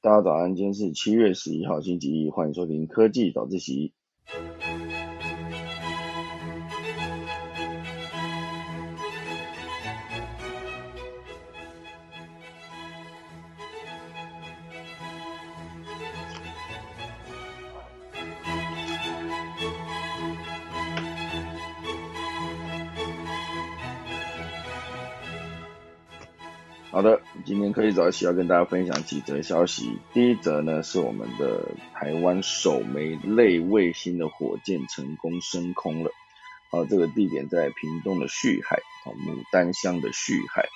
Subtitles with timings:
[0.00, 3.92] 大家早安，今天是七月十一号星期一，欢迎收听科技早自习。
[26.92, 29.98] 好的，今天科技早起要跟大家分享几则消息。
[30.12, 36.10] 第一则呢是我们的台湾首枚类卫星的火箭成功升空了。
[36.70, 40.68] 啊，这个地点在屏东的旭海，啊，牡丹乡的旭海。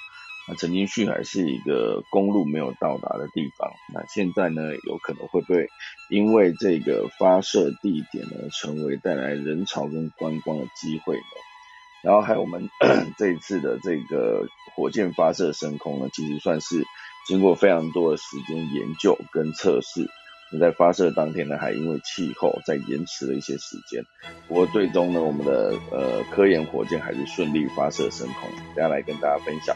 [0.49, 5.69] 那曾经旭海是一个公路没有到达的地方，那现在呢有可能会不会
[6.09, 11.23] 因为这个发射地点呢，成为带来人潮跟观光的机会呢？
[12.02, 12.69] 然后还有我们
[13.16, 16.84] 这一次的这个火箭发射升空呢，其实算是
[17.27, 20.09] 经过非常多的时间研究跟测试。
[20.60, 24.04] 在发射当天呢，还因为气候在延迟了一些时间。
[24.46, 28.51] 不过最终呢，我们的呃科研火箭还是顺利发射升空。
[28.74, 29.74] 接下来跟大家分享。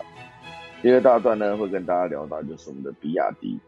[0.83, 3.59] 第二大段呢，会跟大家聊到就是我们的比亚迪。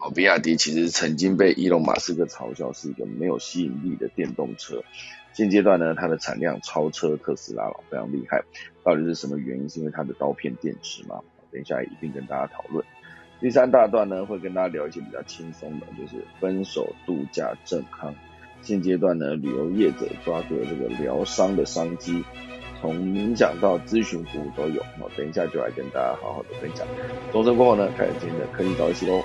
[0.00, 4.84] 哦，比亚迪其实曾经被伊隆马斯克嘲笑是一个没有吸引力的电动车。
[5.32, 8.42] 现阶段呢，它的产量超车特斯拉了，非常厉害。
[8.82, 9.68] 到底是什么原因？
[9.68, 11.20] 是因为它的刀片电池吗？
[11.52, 12.84] 等一下一并跟大家讨论。
[13.40, 18.14] 第三大段呢，会跟大家聊一些比较轻松的，就是分手度假正康。
[18.60, 22.22] 现阶段呢，旅游业者抓住了这个疗伤的商机，
[22.80, 24.82] 从冥想到咨询服务都有。
[25.00, 26.86] 我等一下就来跟大家好好的分享。
[27.32, 29.22] 钟声过后呢，开始今天的科技早起喽。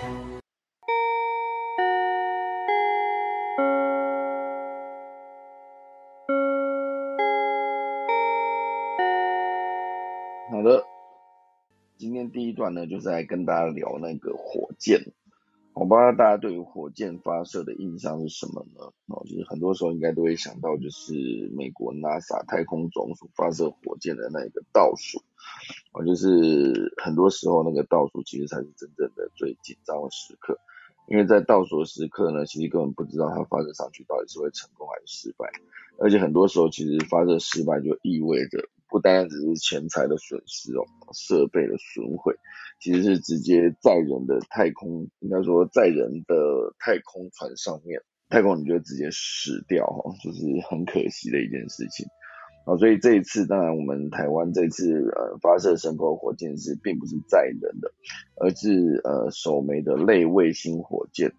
[12.56, 15.14] 段呢，就是来跟大家聊那个火箭。
[15.74, 18.94] 我不知道大家对于火箭发射的印象是什么呢？
[19.08, 21.14] 哦，就是很多时候应该都会想到，就是
[21.54, 25.22] 美国 NASA 太空总署发射火箭的那个倒数。
[25.92, 30.58] 哦，就是很多时候那个倒数其实才是真正的最紧张的时刻，
[31.10, 35.52] 因为在倒数的时刻呢，其实根本不知道它发射上去到底是会成功还是失败，
[36.00, 38.66] 而且很多时候其实发射失败就意味着。
[38.88, 42.36] 不单单只是钱财的损失哦，设备的损毁，
[42.80, 46.36] 其实是直接载人的太空，应该说载人的
[46.80, 52.06] 太空船上面，太空人就直接死掉哈，就是很可惜的一件事情
[52.66, 52.78] 啊。
[52.78, 57.92] 所以这一次，当然我们台湾这次呃发射升空火箭是并不是载人的，
[58.36, 61.34] 而是呃首枚的类卫星火箭，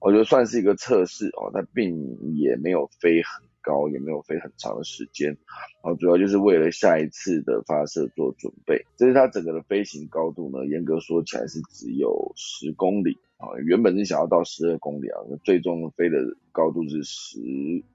[0.00, 3.51] 我觉得算是一个测试哦，它并也没有飞很。
[3.62, 5.36] 高也没有飞很长的时间，
[5.80, 8.84] 啊，主要就是为了下一次的发射做准备。
[8.96, 16.18] 这是它整个的飞行高度呢，严格说起来是只有十公里啊，原本是想要到十二公里啊，最终飞的
[16.50, 17.38] 高度是十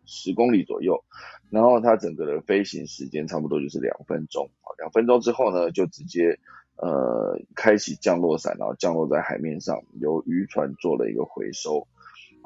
[0.06, 1.04] 十公里左右。
[1.50, 6.40] 然后它整个的飞行时间差不多就是两分钟啊，两分钟之后呢，就直接
[6.78, 11.88] 呃开启降落伞，然后降落在海面上，由渔船做了一个回收。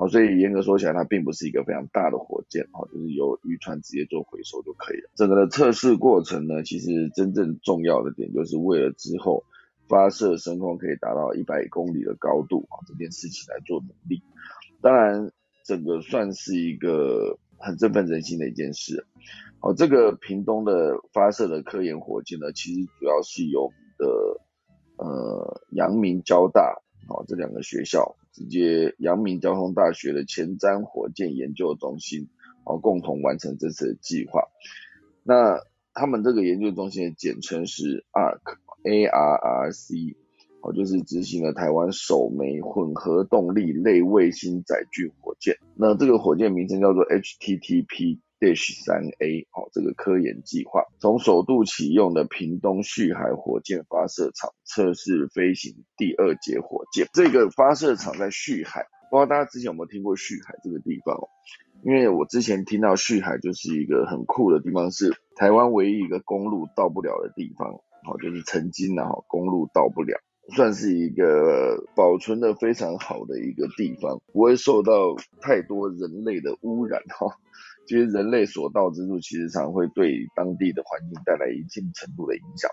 [0.02, 5.12] 哦，所以严格说起来，它并不是一个非常大的火箭，哈，就是由渔船直接做回收就可以了。
[5.14, 9.44] 整个的测试过程呢，其实真正重要的点，就是为了之后
[9.88, 14.24] 发射升空可以达到一百公里的高度啊，这件事情来做努力。
[14.82, 15.32] 当然，
[15.64, 19.06] 整个算是一个很振奋人心的一件事。
[19.60, 24.08] 哦，这个屏东的发射的科研火箭呢，其实主要是由的
[24.98, 26.82] 呃阳明交大。
[27.08, 32.30] 好，这两个学校直接阳明交通大学的前瞻火箭研究中心，
[32.64, 34.44] 好，共同完成这次的计划。
[35.24, 35.60] 那
[35.94, 40.16] 他们这个研究中心的简称是 ARC，A R R C，
[40.62, 45.58] 好，就是执行了台湾首枚混合动力类卫星载具火箭。
[45.76, 48.20] 那这个火箭名称叫做 HTTP。
[48.42, 57.08] Dash 三 A 哦，这个科研计划从首度启用的屏东旭海火箭发射场测试飞行第二节火箭。
[57.14, 61.16] 这个发射场在旭海，不知道大家之前有没有听过旭海这个地方？
[61.84, 67.72] 因为我之前听到旭海就是一个很酷的地方，是台湾唯一一个公路到不了的地方。
[68.04, 70.20] 好，就是曾经呢，哈，公路到不了，
[70.56, 77.38] 算是一个保存的非常好的一个地方，不会受到太多人类的污染，哈。
[77.88, 82.70] 其实人类所到之处，其实常会对当地的环境带来一定程度的影响。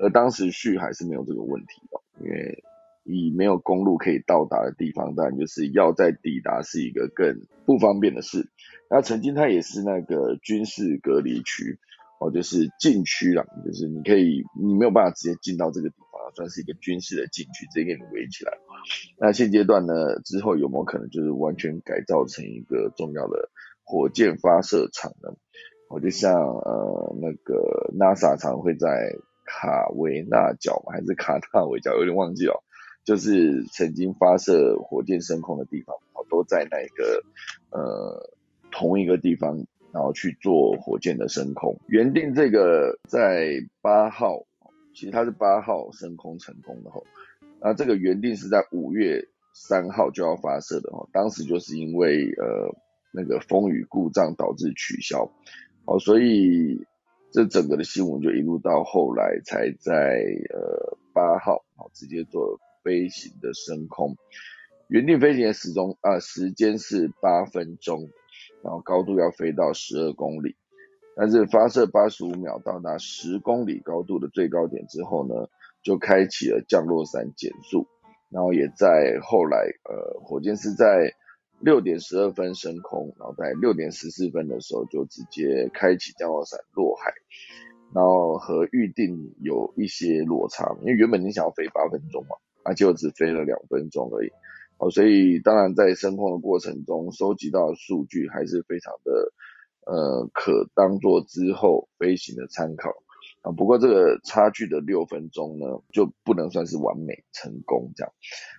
[0.00, 2.62] 而当时旭海是没有这个问题的，因为
[3.04, 8.48] 以没有公路可以到达的地方，当然就是要在抵达是一个更不方便的事。
[8.88, 11.78] 那曾经它也是那个军事隔离区，
[12.20, 18.52] 哦，就是禁区啦，就是你可以你没有办法直接进到这个地方，算是一个军事的禁区，直接给你围起来。
[19.18, 23.50] 那现阶段呢，之后有没有可能就是完全改造成一个重要的
[23.92, 25.28] 火箭发射场呢？
[25.90, 32.64] 我就像呃那个 NASA 常会在卡维纳角还是卡纳维角，有点忘记了，
[33.04, 37.22] 就是曾经发射火箭升空的地方，好都在那个
[37.70, 38.30] 呃
[38.70, 39.66] 同一个地方。
[39.92, 44.42] 然后去做火箭的升空，原定这个在八号，
[44.94, 46.98] 其实它是八号升空成功的哈，
[47.60, 49.22] 那这个原定是在五月
[49.52, 52.74] 三号就要发射的哦，当时就是因为呃
[53.12, 55.30] 那个风雨故障导致取消，
[55.84, 56.86] 好，所以
[57.30, 64.16] 这整个的新闻就一路到后来才在呃八号哦直接做飞行的升空，
[64.88, 68.10] 原定飞行的时钟啊时间是八分钟。
[68.64, 70.54] 然后高度要飞到十二公里，
[71.16, 75.48] 但是发射八十五秒到达十公里高度的最高点之后呢，
[75.82, 77.88] 就开启了降落伞减速，
[78.30, 81.12] 然后也在后来，呃，火箭是在
[81.62, 87.12] 六点十二分升空，然后在六点十四分的时候就直接开启降落伞落海，
[87.94, 94.30] 然后和预定有一些落差，因为原本你想要飞八分钟嘛，啊，结果只飞了两分钟而已。
[94.78, 99.32] 哦，所以当然在升空的过程中收集到的数据还是非常的，
[99.86, 102.90] 呃，可当做之后飞行的参考
[103.42, 103.52] 啊。
[103.52, 108.12] 不过这个差距的六分钟呢，就不能算是完美成功这样，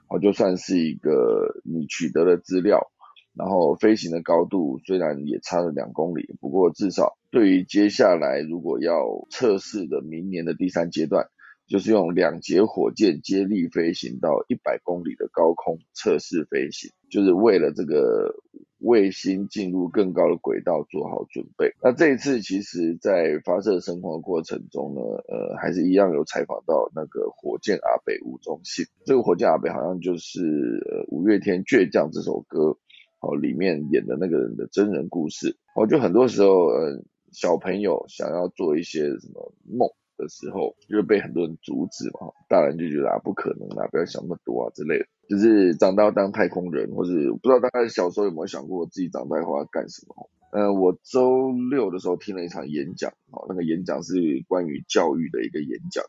[0.07, 2.89] 哦，就算是一个你取得的资料，
[3.35, 11.27] 然后飞行的高度虽然也差了两公里，不过至少对于接下来如果要测试的明年的第三阶段。
[11.65, 18.35] 就是用两节火箭接力飞行到一百公里的高空测试飞行，就是为了这个
[18.79, 21.73] 卫星进入更高的轨道做好准备。
[21.81, 28.85] 那这一次其实，在发射升空的过程中呢，呃，还是一样有采访到那个火箭阿北吴宗信。
[29.05, 32.77] 这个火箭阿北好像就是呃五月天倔强这首歌
[33.23, 35.55] 哦里面演的那个人的真人故事。
[35.75, 39.89] 哦，就很多时候，嗯，小朋友想要做一些什么梦。
[40.15, 50.29] 的时候就被很多人阻止嘛，大人就觉得啊不可能啊，不要想那么多啊之类的，就是长大要当太空人，或是不知道大家小时候有没有想过自己长大后要干什么？
[50.51, 54.13] 呃，我周六的时候听了一场演讲，哦，那个演讲是
[54.47, 56.05] 关于教育的一个演讲。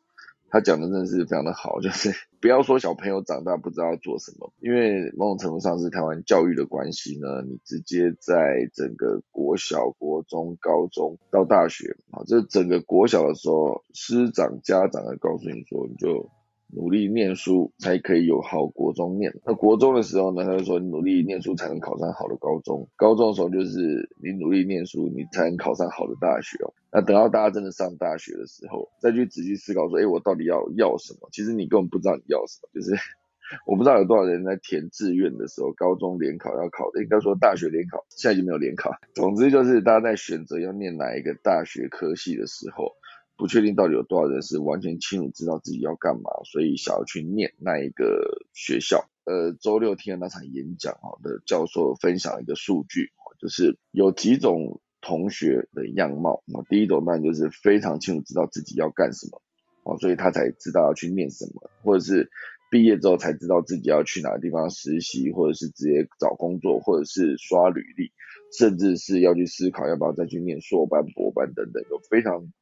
[0.54, 16.30] 他讲的真的是非常的好，就是不要说小朋友长大不知道做什么，因为某种程度上是台湾教育的关系呢，你直接在整个国小、国中、高中到大学啊，这整个国小的时候，师长、家长来告诉你说，你就。
[16.74, 19.32] 努力念书才可以有好国中念。
[19.46, 22.88] 那国中的时候呢，他就说你努力念书才能考上好的高中。
[22.96, 26.58] 高中的时候就是你努力念书，你才能考上好的大学。
[26.92, 31.28] 那等到大家真的上大学的时候，再去仔细思考说，哎，我到底要要什么？
[31.32, 32.68] 其实你根本不知道你要什么。
[32.74, 32.94] 就是
[33.66, 38.90] 我不知道有多少人在填志愿的时候，高中联考要考的，应该说大学联考，现在已经没有联考。
[39.14, 42.92] 总之就是大家在选择要念哪一个大学科系的时候。
[43.36, 49.08] 不确定到底有多少人是完全清楚知道自己要干嘛，所以想要去念那一个学校。
[49.24, 53.10] 呃，周六听的那场演讲啊的教授分享一个数据，
[53.40, 56.44] 就是有几种同学的样貌。
[56.44, 59.42] 那第一种当然就是非常清楚知道自己要干什么，
[59.82, 62.30] 哦，所以他才知道要去念什么，或者是
[62.70, 68.12] 毕业之后才知道自己要去哪个地方实习，或者是直接找工作，或者是刷履历，
[68.56, 72.52] 甚至是要去思考要不要再去念硕班、博班等等，有非常。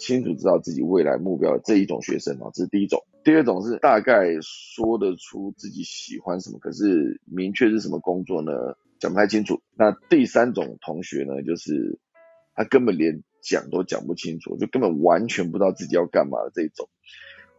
[0.00, 3.04] 清楚知道自己未来目标的这一种学生啊，这是第一种。
[3.22, 8.50] 第二种是大概说得出自己喜欢什么，可是明确是什么工作呢，
[8.98, 9.60] 讲不太清楚。
[9.76, 11.98] 那第三种同学呢，就是
[12.54, 16.88] 他根本连讲都讲不清楚，就根本完全不知道自己要干嘛的这一种。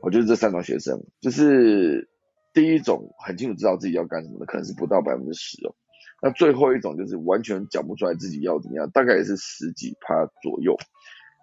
[0.02, 2.10] 我觉得这三种学生，就是
[2.56, 5.76] 第一种很清楚知道自己要干什么的，可能是不到百分之十哦。
[6.24, 10.76] 那最后一种就是完全讲不出来自己要怎么样，大概也是十几趴左右。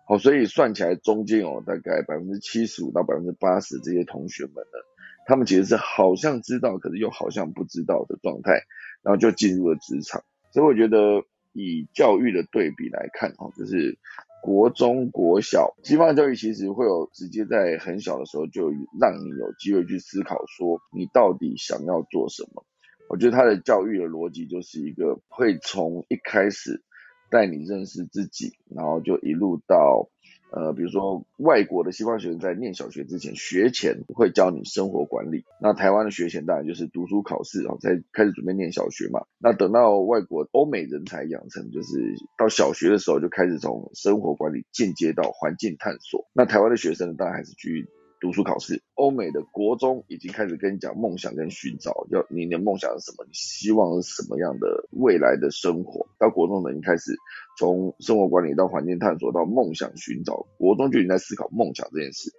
[0.09, 4.79] 好，所以算起来中间哦，大概百分之七十五到百分之八十这些同学们呢，
[5.27, 8.63] 他们其实是好像知道，可是又好像不知道的状态，
[9.03, 10.23] 然后就进入了职场。
[10.51, 11.23] 所以我觉得
[11.53, 13.99] 以教育的对比来看，哦，就是
[14.43, 22.65] 国中国小西方教育其实会有直接在很小的时候就让你有机会去思考，说你到底想要做什么。
[23.11, 26.83] 我觉得他的教育的逻辑就是一个会从一开始。
[27.31, 30.09] 带你认识自己，然后就一路到，
[30.51, 35.45] 呃，比如说外国的西方学生在念小学之前，学前会教你生活管理。
[35.61, 39.27] 那台湾的学前当然就是读书考试，然后才开始准备念小学嘛。
[39.39, 46.27] 那等到外国欧美人才养成，就是到小学的时候就开始从生活管理进阶到环境探索。
[46.33, 47.89] 那台湾的学生当然还是去
[48.21, 48.83] 读书考试。
[48.95, 56.07] 欧美的国中已经开始跟你讲梦想跟寻找，要你的梦想是什么，你希望是什么样的未来的生活。
[56.19, 57.15] 到国中呢，已经开始
[57.59, 62.33] 从生活管理到环境探索到梦想寻找，国中就已经在思考梦想这件事。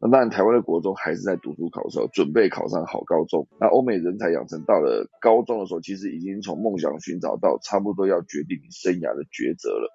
[0.00, 3.46] 那当然，台湾的国中还是在读书考试，准备考上好高中。
[3.58, 9.88] 那欧美人才养成到了高中的时候，其实已经从梦想寻找到差不多要决定你生涯的抉择了。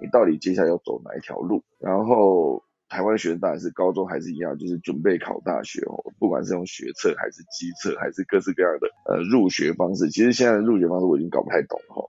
[0.00, 1.62] 你到底接下来要走哪一条路？
[1.78, 10.10] 然后台湾学生当然是高中还是一样，就是准备考大学哦，不管是用学测还是机测，还是各式各样的呃入学方式。
[10.10, 12.04] 其实现在的入学方式我已经搞不太懂哈。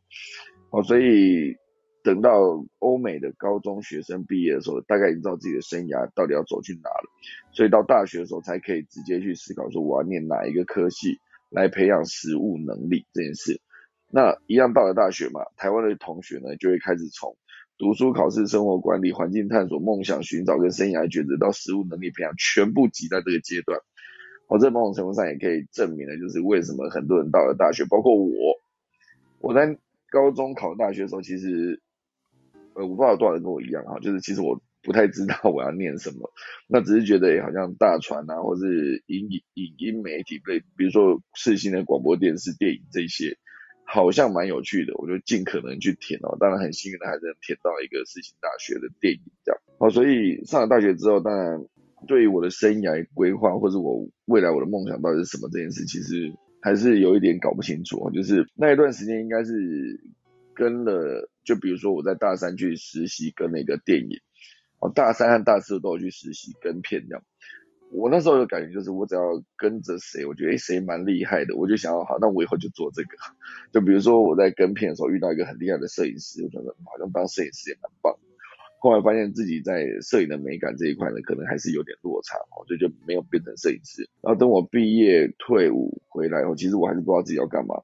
[0.72, 1.56] 哦，所以。
[2.04, 7.08] 等到欧美的高中学生毕业的时候，大概已经知道自己的生涯到底要走去哪了，
[7.54, 11.20] 所以到大学的时候才可以直接去思考说我要念哪一个科系
[11.52, 13.62] 来培养实务能力这件事。
[14.10, 17.38] 那一样到了大学嘛，台湾的同学呢就会开始从
[17.82, 23.80] 读书考试、生活管理、环境探索、梦想寻找跟生涯抉择到实务能力培养，全部挤在这个阶段。
[24.48, 28.30] 我在某种程度上也可以证明了，就是为什么很多人到了大学，包括我，
[29.40, 29.80] 我在
[30.12, 31.82] 高中考大学的时候，其实。
[32.74, 36.32] 呃，我不知道有多少人跟我一样哈，就是其实我不太知道我要念什么，
[36.68, 43.38] 那只是觉得好像大传啊，或是影影音媒体类，比如说世新的广播电视、电影这些，
[43.93, 46.38] 好像蛮有趣的，我就尽可能去填哦。
[46.39, 49.62] 当然很幸运的还是能填到一个世新大学的电影这样。
[49.79, 51.65] 哦，所以上了大学之后，当然
[52.07, 58.10] 对于我的生涯规划或者我未来我的梦想到底是什么这件事，其实还是有一点搞不清楚。
[58.12, 60.00] 就是那一段时间应该是。
[60.53, 64.19] 跟了，就比如说我在大三去实习跟那个电影，
[64.79, 67.24] 哦，大三和大四都有去实习跟片这样。
[67.91, 69.21] 我那时候的感觉就是，我只要
[69.57, 73.10] 跟着谁，我觉得谁蛮厉害的，我就想要好，那我以后就做这个。
[73.74, 78.17] 就比如说我在跟片的时候遇到一个很厉害的摄影师，我觉得好像当摄影师也蛮棒。
[78.79, 84.10] 后来发现自己在摄影的美感这一块呢，可能还是有点落差哦，所以就没有变成摄影师。
[84.21, 87.81] 然后等我毕业退伍回来后，其实我还是不知道自己要干嘛，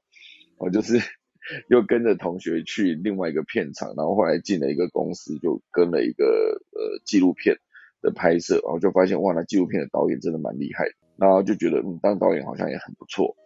[0.56, 0.98] 我就是。
[1.70, 6.26] 又跟着同学去另外一个片场，然后后来进了一个公司，就跟了一个
[6.72, 7.56] 呃纪录片
[8.02, 10.84] 的拍摄，然后就发现哇，那纪录片的导演真的蛮厉害，
[11.16, 13.36] 然后就觉得嗯，当导演好像也很不错，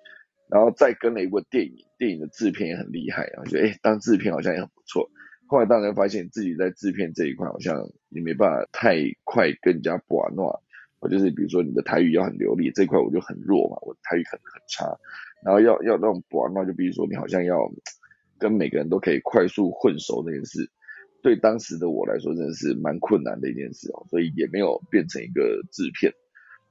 [0.49, 5.11] 然后再跟了一部电影，电影的制片也很厉害，然后觉得哎，当制片好像也很不错。
[5.47, 10.63] 后来当然发现自己在制片这一块好像你没办法太快跟人家玩闹，
[10.99, 14.87] 我就是比如说你的台语要很流利，这块我就很弱嘛，我台语很很差。
[15.45, 17.71] 然后要要那种玩，那就比如说你好像要
[18.39, 20.71] 跟每个人都可以快速混熟那件事，
[21.23, 26.13] 对当时的我来说真的是蛮困难的一件事哦，所以也没有变成一个制片。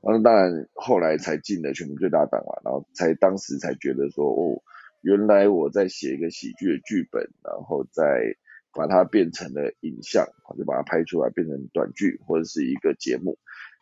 [0.01, 4.61] 然后当然后来才进了全民最大档啊，然后才当时才觉得说哦，
[5.01, 8.03] 原来我在写一个喜剧的剧本，然后再
[8.73, 10.27] 把它变成了影像，
[10.57, 13.39] 就把它拍出来变成短剧或者是一个节目，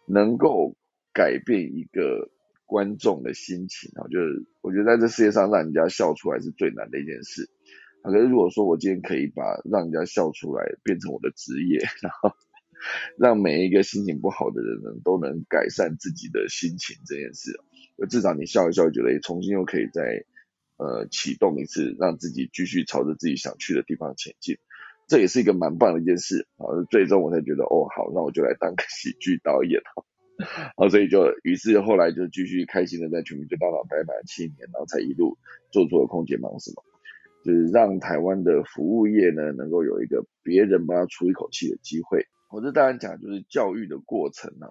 [0.07, 0.75] 能够
[1.13, 2.29] 改变一个。
[2.69, 7.49] 观众的心情啊，就是我觉得在这世界上让人家笑出来是最难的一件事。
[8.01, 12.31] 可是如果说我今天可以把让人家笑出来变成我的职业，然后
[13.17, 17.59] 让每一个心情不好的人呢都能改善自己的心情这件事，
[18.09, 20.25] 至少你笑一笑，觉得重新又可以再
[20.77, 24.57] 呃启动一次，让自己继续朝着自己想去的地方前进，
[25.07, 26.65] 这也是一个蛮棒的一件事啊。
[26.89, 30.05] 最终我才觉得哦好，那我就来当个喜剧导演哈。
[30.77, 35.37] 啊，所以就于是后来就继续开心的在全民最大脑待满七年，然后才一路
[35.69, 36.81] 做出了空姐忙什么，
[37.43, 42.25] 就是让台湾的服务业呢能够有一个别人帮他出一口气的机会。
[42.51, 44.67] 我这当然讲就是教育的过程啊。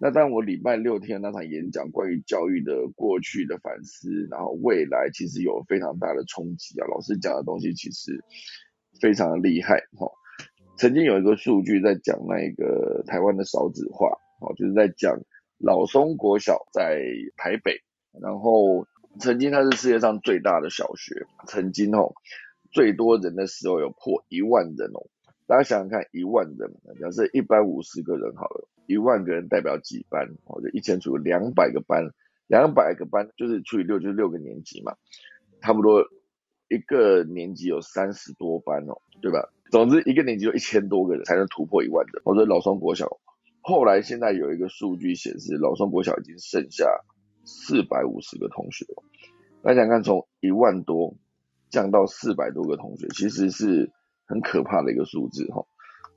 [0.00, 6.86] 那当我礼拜六天那场演讲关于教育的过去的反思，然后未来其实有非常大的冲击啊。
[6.86, 8.12] 老师讲的东西其实
[9.00, 10.08] 非常的厉害哈。
[10.78, 14.08] 曾经有一个数据在讲那个台湾的少子化。
[14.40, 15.18] 哦，就是在讲
[15.58, 17.02] 老松国小在
[17.36, 17.74] 台北，
[18.22, 18.86] 然后
[19.18, 22.14] 曾经它是世界上最大的小学，曾经哦
[22.70, 25.06] 最多人的时候有破一万人哦。
[25.46, 30.28] 大家想想看，一万人，假设一百五十个人好了，一万个人代表几班？
[30.44, 32.10] 哦，就一千除两百个班，
[32.46, 34.94] 两百个班就是除以六，就是六个年级嘛，
[35.62, 36.04] 差不多
[36.68, 39.48] 一个年级有三十多班哦，对吧？
[39.70, 42.22] 总之一个年级有一千多个人才能突破一万人。
[42.24, 43.18] 我说老松国小。
[43.62, 46.86] 后来现在有一个数据显示，老松国小已经剩下
[47.48, 49.02] 四百五十个同学了。
[49.62, 51.16] 大家想看，从一万多
[51.70, 53.90] 降到四百多个同学，其实是
[54.26, 55.64] 很可怕的一个数字哈。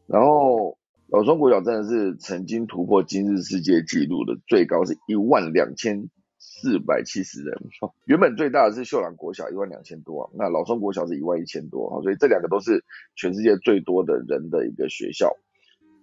[0.07, 7.57] 然后老松国小真的是曾经突破今日世界纪录的最高是一万两千四百七十人。
[8.05, 12.83] 原本最大的是秀朗国小一万两千多，那老松国小是一万一千多，所以这两个都是
[13.15, 15.33] 全世界最多的人的一个学校。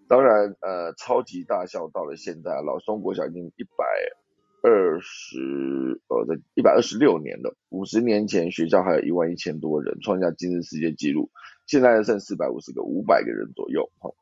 [0.09, 3.85] 当然，呃，超级大校到了现在，老松国小已经一百
[4.63, 7.57] 二十，呃，在一百二十六年了。
[7.69, 11.31] 五十年前学校还有一万一千多人，创下今日世界纪录。
[11.67, 13.91] 现在剩四百五十个，五百个人左右。
[13.99, 14.15] 好，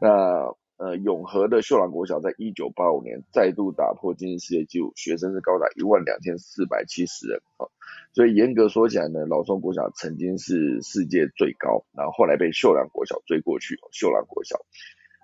[0.00, 0.54] 那。
[0.80, 7.66] 呃，永和的秀兰国小在一九八五年再度打破今日世界纪录，学生是高达一万两千四百七十人啊。
[8.12, 13.74] 所以严格说起来呢，老松国小曾经是世界最高，然后后来被秀兰国小追过去。
[13.90, 14.56] 秀兰国小，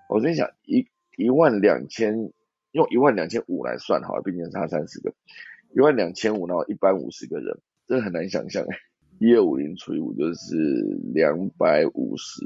[0.09, 2.33] 我跟你讲，一一万两千
[2.75, 5.13] 用一万两千五来算哈，毕竟差三十个，
[5.73, 8.77] 一万两千五，然后一班五十个人，这很难想象哎，
[9.19, 10.55] 一二五零除以五就是
[11.13, 12.43] 两百五十。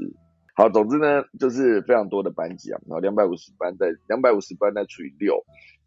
[0.54, 5.34] 好，总之呢，就是非常多的班级啊，然后两百五十班在两百五十班再除以六，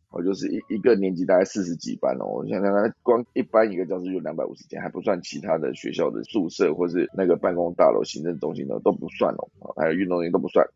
[0.10, 2.26] 哦，就是一一个年级大概四十几班哦。
[2.26, 9.48] 我想想看，光一班一个教室就两百五十间，还不算其他的学校的宿舍或是那个办公大楼、行政中心的都不算哦，
[9.78, 10.68] 还有运动员都不算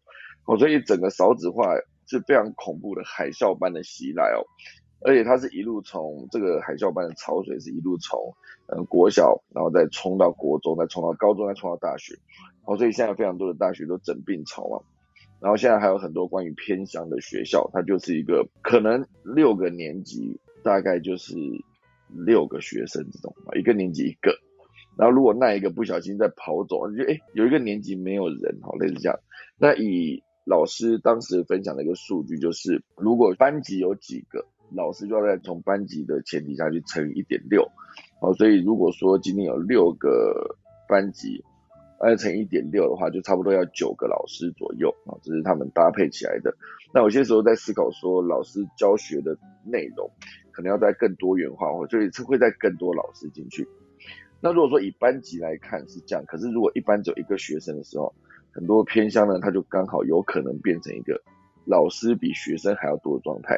[0.46, 0.58] 哦。
[0.58, 1.66] 所以整个少子化
[2.08, 4.42] 是非常恐怖的海啸般的袭来哦。
[5.02, 8.34] 而且它是一路从这个海啸般的潮水，是一路从
[8.66, 12.16] 嗯国小，然后再冲到国中，再冲到高中，再冲到大学。
[12.66, 14.80] 哦，所以现在非常多的大学都整并潮嘛，
[15.40, 21.36] 然后现在还有很多关于偏乡的学校，它就是一个可能六个年级大概就是
[22.10, 24.36] 六个学生这种，一个年级一个，
[24.98, 29.20] 然后如果那一个不小心在跑走，你就哎有一个年级没有人，好类似这样。
[29.60, 37.70] 那以老师当时分享的一个数据就是，如果班级有几个，老师就要在从班级的前提下去乘以一点六，
[38.22, 41.44] 哦，所以如果说今天有六个班级。
[42.00, 46.56] 二乘一点六的话，就差不多要九个老师左右啊，这是他们搭配起来的。
[46.94, 49.36] 那有些时候在思考说，老师教学的
[49.66, 50.08] 内容
[50.52, 53.68] 可能要在更多元化，或所以会在更多老师进去。
[54.40, 58.14] 那如果说以班级来看是这样，可是如果一班只有一个学生的时候，
[58.58, 61.22] 很多偏乡呢，他就刚好有可能变成一个
[61.64, 63.56] 老师比学生还要多的状态，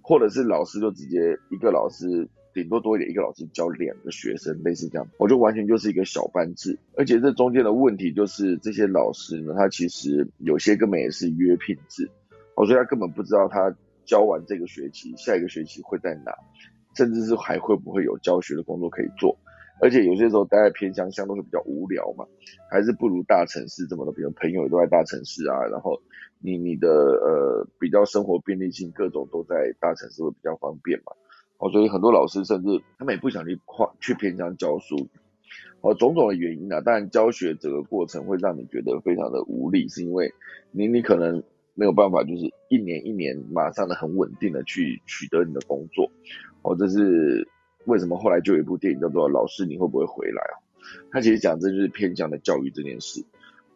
[0.00, 2.28] 或者是老师就直接一个老师。
[2.52, 6.76] 顶多多一点，一个老师教两个学生，类似这样，我就完全就是一个小班制。
[6.96, 12.10] 而且这中间的问题就是，这些老师呢，他其实有些根本也是约聘制，
[12.56, 13.72] 哦，所以他根本不知道他
[14.04, 16.34] 教完这个学期，下一个学期会在哪，
[16.96, 19.38] 甚至是还会不会有教学的工作可以做。
[19.80, 22.26] 而且有些时候待在偏乡，相对会比较无聊嘛，
[22.70, 26.00] 还是不如大城市这么的，比如朋友都在大城市啊，然后
[26.38, 31.12] 你你的呃比较生活便利性各种都在大城市会比较方便嘛。
[31.58, 34.96] 哦，所以很多老师甚至他们也不想去跨去偏乡教书，
[35.82, 36.80] 哦，种种的原因啊。
[36.80, 40.32] 当然，教学整个过程会让你觉得非常的无力，是因为
[40.70, 41.42] 你你可能
[41.74, 46.10] 没有办法，就是一年一年马上的很稳定的去取得你的工作。
[46.62, 47.46] 哦，这是
[47.86, 50.58] 为什么后来就有一部电影叫做《老师你会不会回来》啊？
[51.10, 53.24] 他其实讲这就是偏向的教育这件事。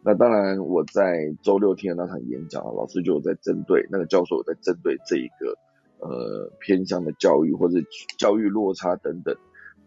[0.03, 5.57] 那当然，我在周六听的那场演讲，老师就有在针对那个教授有在针对这一个。
[5.97, 7.79] 呃，偏向的教育或者
[8.17, 9.35] 教育落差等等，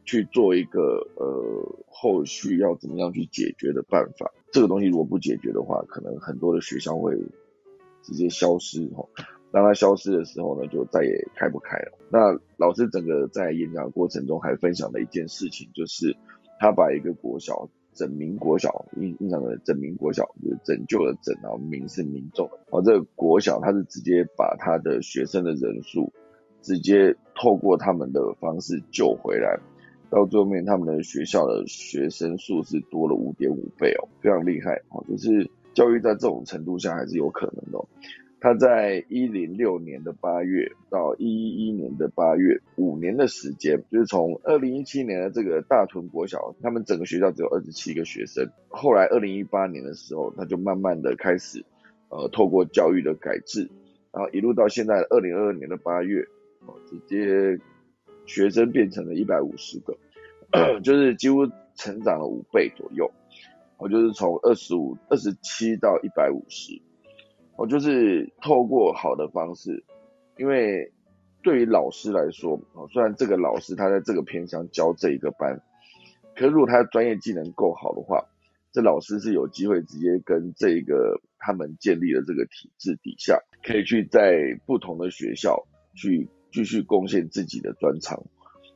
[0.07, 4.33] 去做一个呃后续要怎么样去解决的办法。
[4.50, 7.14] 这个东西如果不解决的话，可能很多的学校会
[8.02, 9.04] 直接消失哈。
[9.52, 11.98] 当它消失的时候呢，就再也开不开了。
[12.11, 16.16] 那老师整个在演讲过程中还分享了一件事情，就是
[16.58, 17.68] 他把一个国小。
[17.94, 22.61] 整民国小印印象的整民国小就是拯救的拯啊，民是民众的。
[22.70, 26.12] 哦，这个国小他是直接把他的学生的人数
[26.62, 29.58] 直接透过他们的方式救回来，
[30.11, 37.84] 到最后面他们的学校的学生数是多了五点五倍哦，非常厉害哦，就是教育在这种程度下还是有可能的。
[38.40, 48.48] 他在一零六年的八月到一一一年的八月，五年的时间，就是从二零一七年的这个大屯国小，他们整个学校只有二十七个学生。
[48.68, 51.64] 后来二零一八年的时候，他就慢慢的开始，
[52.11, 53.68] 呃，透过教育的改制，
[54.12, 56.24] 然后一路到现在二零二二年的八月，
[56.87, 57.61] 直接
[58.27, 59.98] 学生变成了一百五十个，
[60.83, 63.11] 就是几乎成长了五倍左右，
[63.79, 66.81] 我就是从二十五、二十七到一百五十。
[67.58, 69.82] 我就是透过好的方式，
[70.36, 70.92] 因为
[71.42, 72.56] 对于老师来说，
[72.92, 75.60] 虽然这个老师他在这个偏乡教这一个班，
[76.36, 78.24] 可如果他的专业技能够好的话，
[78.70, 85.66] 这老师是有机会直接跟这个他们建立的这个体制底下，可以去在不同的学校
[85.96, 88.22] 去继续贡献自己的专长。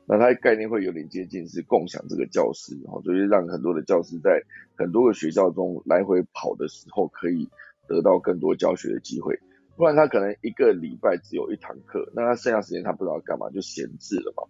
[0.05, 4.43] 那他的概念会有点接近是共享这个教师，然后就是让很多的教师在
[4.75, 7.47] 很多个学校中来回跑的时候可以。
[7.87, 9.37] 得到更多教学的机会，
[9.75, 14.43] 不然他可能一个礼拜只有一堂课，那他剩下时间他不知道干嘛就闲置了嘛。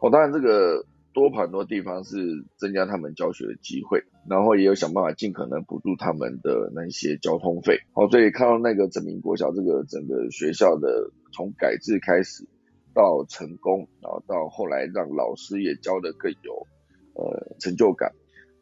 [0.00, 2.16] 哦，当然这个多跑很多地方是
[2.56, 7.78] 增加他们教学的机会，然后也有想办法尽可能补助他们的那些交通费。
[7.92, 12.44] 好，所以看到那个整明国小这个整个学校的从改制开始
[12.92, 16.66] 到成功，然后到后来让老师也教的更有
[17.14, 18.12] 呃成就感，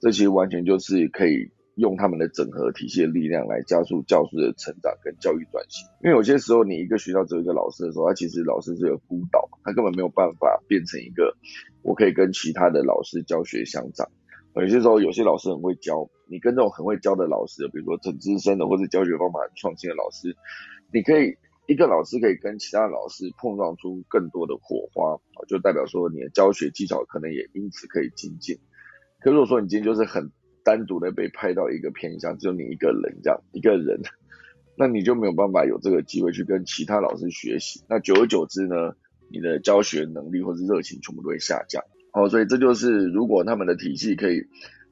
[0.00, 1.50] 这其实完全就是可以。
[1.76, 11.34] 用他们的整合体系的力量来加速教师的成长跟教育转型，因为有些时候你一个学校只有一个老师的时候，他其实老师是有孤岛，他根本没有办法变成一个
[11.82, 14.06] 我可以跟其他的老师教学相长。
[14.54, 20.36] 有些时候有些老师很会教，你跟这种很会教的老师，比如说很资深的或者教学方法很创新的老师，
[20.92, 21.34] 你可以
[21.66, 25.16] 一个老师可以跟其他老师碰撞出更多的火花，
[25.48, 28.58] 就代表说你的教学技巧可能也因此可以精进。
[29.20, 30.30] 可如果说你今天就是很
[30.64, 34.00] 单独的被派到一个偏向，只有你一个人这样一个人，
[34.76, 37.82] 那你就没有办法有这个机会去跟其他老师学习。
[37.88, 38.94] 那久而久之呢，
[39.28, 41.82] 你的教学能力或是热情全部都会下降。
[42.12, 44.44] 哦，所以这就是如果他们的体系可以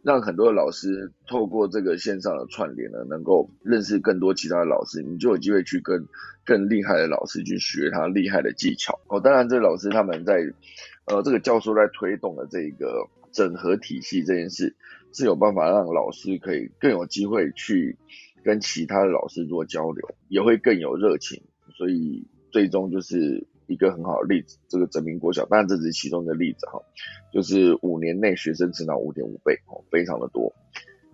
[0.02, 6.06] 让很多的老师透过这个线上的串联呢，能够认识更多其他的老师，你就有机会去跟
[6.44, 8.98] 更厉害的老师去学他厉害的技巧。
[9.08, 10.52] 哦，当然这老师他们在
[11.04, 14.74] 呃这个教授在推动的这个整合体系这件事。
[15.12, 17.96] 是有办法让老师可以更有机会去
[18.44, 21.42] 跟其他的老师做交流，也会更有热情，
[21.76, 24.58] 所以最终就是一个很好的例子。
[24.68, 26.80] 这个整明国小，当然这只是其中一个例子哈，
[27.32, 30.54] 就是五年内学生成长五点五倍哦，非常的多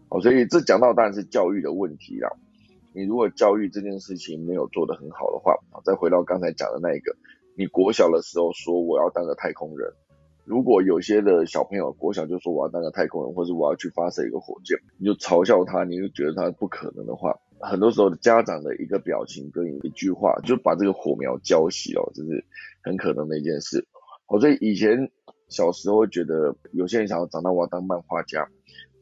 [0.09, 0.21] 哦。
[0.21, 2.31] 所以这讲到当然是教育的问题啦。
[2.93, 5.55] 你如果教育这件事情没有做得很好的话，
[5.85, 7.17] 再回到刚才讲的那一个，
[7.57, 9.93] 你国小的时候说我要当个太空人。
[10.47, 22.45] 如果有些的小朋友国小就说我要当个太空人，或者我要去发射一个火箭，你就嘲笑他，你就觉得他不可能的话，很多时候家长的一个表情跟一句话，就把这个火苗浇熄哦，这是
[22.81, 23.85] 很可能的一件事。
[24.29, 25.11] 哦，所以以前
[25.49, 28.49] 小时候觉得有些人想要长大我要当漫画家，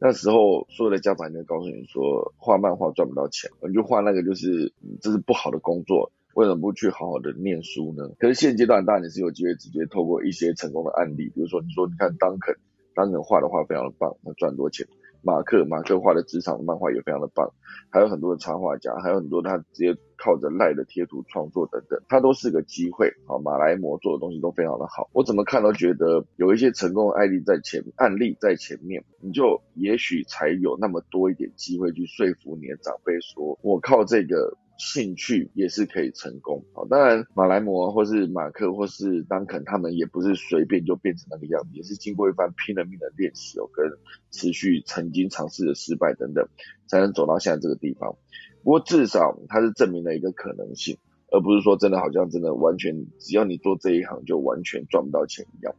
[0.01, 6.11] 那时候所有的家长就告诉你说画漫画赚不到钱，你就画那个就是这是不好的工作。
[6.35, 8.09] 为什么不去好好的念书呢？
[8.19, 12.53] 可是现阶段当然你是有机会直接透过一些成功的案例，比如说你说你看当肯，
[12.93, 14.85] 当肯画的画非常的棒，他赚多钱。
[15.21, 17.49] 马克，马克画的职场漫画也非常的棒，
[17.89, 23.09] 还有很多的插画家，还有很多他直接靠着赖的贴图创作等等，他都是个机会。
[23.25, 34.57] 好，马来模做的东西都非常的好，我怎么看都觉得有一些成功的案例在前案例在前面，你就也许才有那么多一点机会去说服你的长辈说，我靠这个。
[34.77, 36.83] 兴趣也是可以成功啊！
[36.89, 43.85] 当然，马来模或是马克或是当肯，他们也不是随便就变成那个样子，也是经过一番拼了命的练习哦，跟
[44.31, 46.47] 持续曾经尝试的失败等等，
[46.87, 48.17] 才能走到现在这个地方。
[48.63, 50.97] 不过至少它是证明了一个可能性，
[51.31, 55.73] 而不是说真的好像真的完全只要你做这一行就完全赚不到钱一样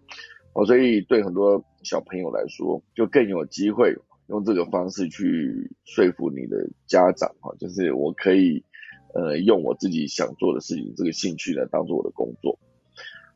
[0.55, 0.65] 哦。
[0.65, 3.97] 所以对很多小朋友来说，就更有机会
[4.29, 8.65] 用这个方式去说服你的家长哈，就是我可以。
[9.17, 12.59] 呃，用我自己想做的事情，这个兴趣呢，当做我的工作。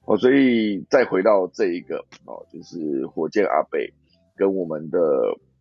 [0.04, 3.90] 哦，所以再回到这一个哦，就是火箭阿北
[4.36, 4.98] 跟我们的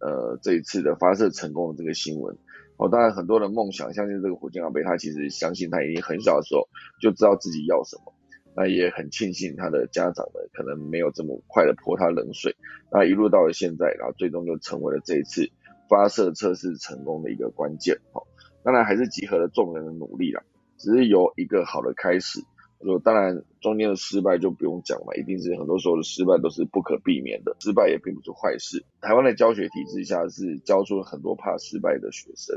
[0.01, 2.36] 呃这一次的发射成功的这个新闻。
[2.75, 6.67] 哦，当然很多人梦想，相信这个火箭阿北，他其实相信他已经很小的时候
[7.01, 8.13] 就知道自己要什么。
[8.58, 12.53] 那也很庆幸他的家长呢，可能没有这么快的泼他冷水。
[12.91, 15.49] 那一路到了现在，然后最终就成为了这一次
[15.88, 17.95] 发射测试成功的一个关键。
[18.12, 18.23] 哦。
[18.63, 20.41] 当然还是集合了众人的努力啦，
[20.78, 22.39] 只是有一个好的开始。
[22.82, 28.86] 就当然中间的失败就不用讲了，一定是很多时候的失败都是不可避免的，失败也并不是坏事。
[29.02, 32.56] 台湾的教学体制下是教出了很多怕失败的学生，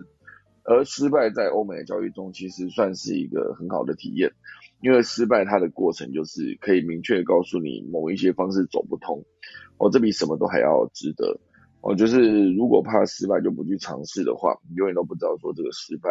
[0.62, 4.31] 而失败在欧美的教育中其实算是一个很好的体验，
[4.81, 9.25] 因为失败它的过程就是可以明确告诉你某一些方式走不通，
[9.79, 11.41] 哦，这比什么都还要值得。
[11.83, 16.11] 哦，就是如果怕失败就不去尝试的话，你永远都不知道说这个失败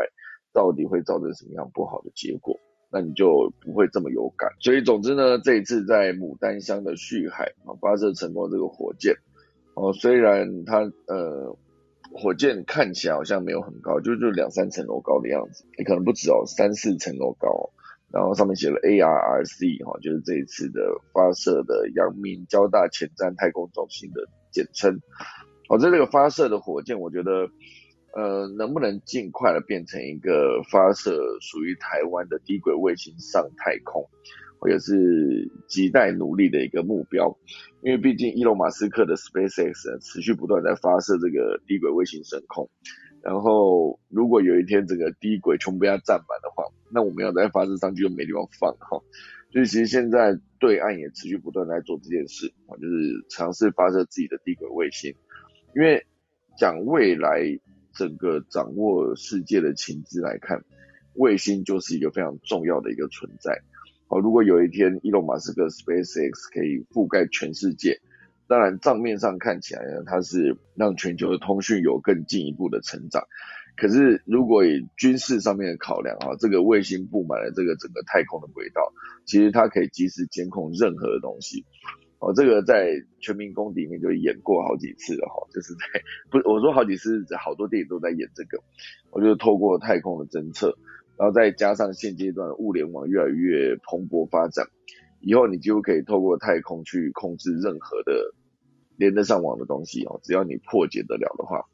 [0.52, 2.60] 到底会造成什么样不好的结果，
[2.92, 4.52] 那你就不会这么有感。
[4.60, 9.16] 所以总之呢，这一次在牡丹乡的旭海啊发射成功这个火箭，
[9.76, 11.58] 哦，虽然它呃
[12.14, 17.70] 火箭看起来好像没有很高，就就两三层楼高的样子，也可能不止哦，三四层楼高，
[18.12, 20.82] 然后上面写了 ARRC 哈，就是这一次的
[21.14, 25.00] 发射的阳明交大前瞻太空中心的简称。
[25.72, 27.50] 哦，这个发射的火箭，我觉得，
[28.14, 34.06] 呃，能不能尽快的变成一个发射属于台湾的低轨卫星上太空，
[34.70, 37.38] 也是亟待努力的一个目标。
[37.84, 42.70] 因为毕竟伊隆马斯克的 SpaceX 持续不断在发射这个低轨卫星升空，
[43.24, 49.02] 然后如果有一天这个低轨全部被它占满的话，那我们要再发射上去又没地方放哈。
[49.54, 55.16] 所以其实现在对岸也持续不断在做这件事啊，就是尝试发射自己的低轨卫星。
[55.76, 56.06] 因为
[56.58, 57.60] 讲未来
[57.94, 60.64] 整个掌握世界的情资来看，
[61.16, 63.62] 卫星就是一个非常重要的一个存在。
[64.08, 68.02] 哦，如果有一天伊隆马斯克 SpaceX 可以覆盖全世界，
[68.48, 73.24] 当然账面上看起来呢，它是让全球的通讯有更进一步的成长。
[73.78, 78.92] 可是如果以军事上面的考量啊，这个卫星布满了这个整个太空的轨道，
[79.26, 81.66] 其实它可以及时监控任何的东西。
[82.22, 85.82] 哦，这个在《全民公敌》里面就演过好几次了哈，就是在
[86.30, 88.62] 不我说好几次，好多电影都在演这个。
[89.10, 90.78] 我就透过太空的侦测。
[91.18, 94.68] 然后再加上现阶段物联网越来越蓬勃发展，
[95.20, 98.34] 以后你几乎可以透过太空去控制任何的
[98.98, 101.66] 连得上网的东西哦，只要你破解得了的话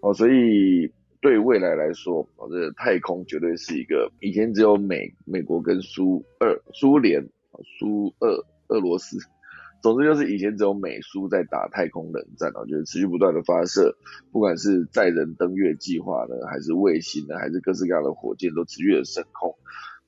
[0.00, 7.26] 哦，所以对未来来说哦，这太空绝对是一个以前只有美美国跟苏二苏联
[7.78, 9.18] 苏俄俄罗斯。
[9.80, 13.96] 总之就是以前只有美苏在打太空冷战啊，就是持续不断的发射，
[14.32, 19.54] 不管是载人登月计划呢，还是卫星呢，还是各式各样的火箭都持续的升空。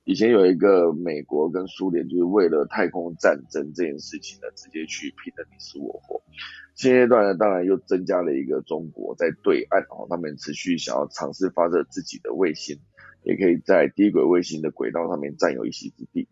[0.04, 6.20] 以前有一个美国跟苏联就是为了太空战争这件事情呢，直接去拼的你死我活。
[6.74, 12.80] 现阶段呢，当然又增加了一个中国在对岸哦，他们持续想要尝试发射自己的卫星，
[13.22, 16.26] 也可以在低轨卫星的轨道上面占有一席之地。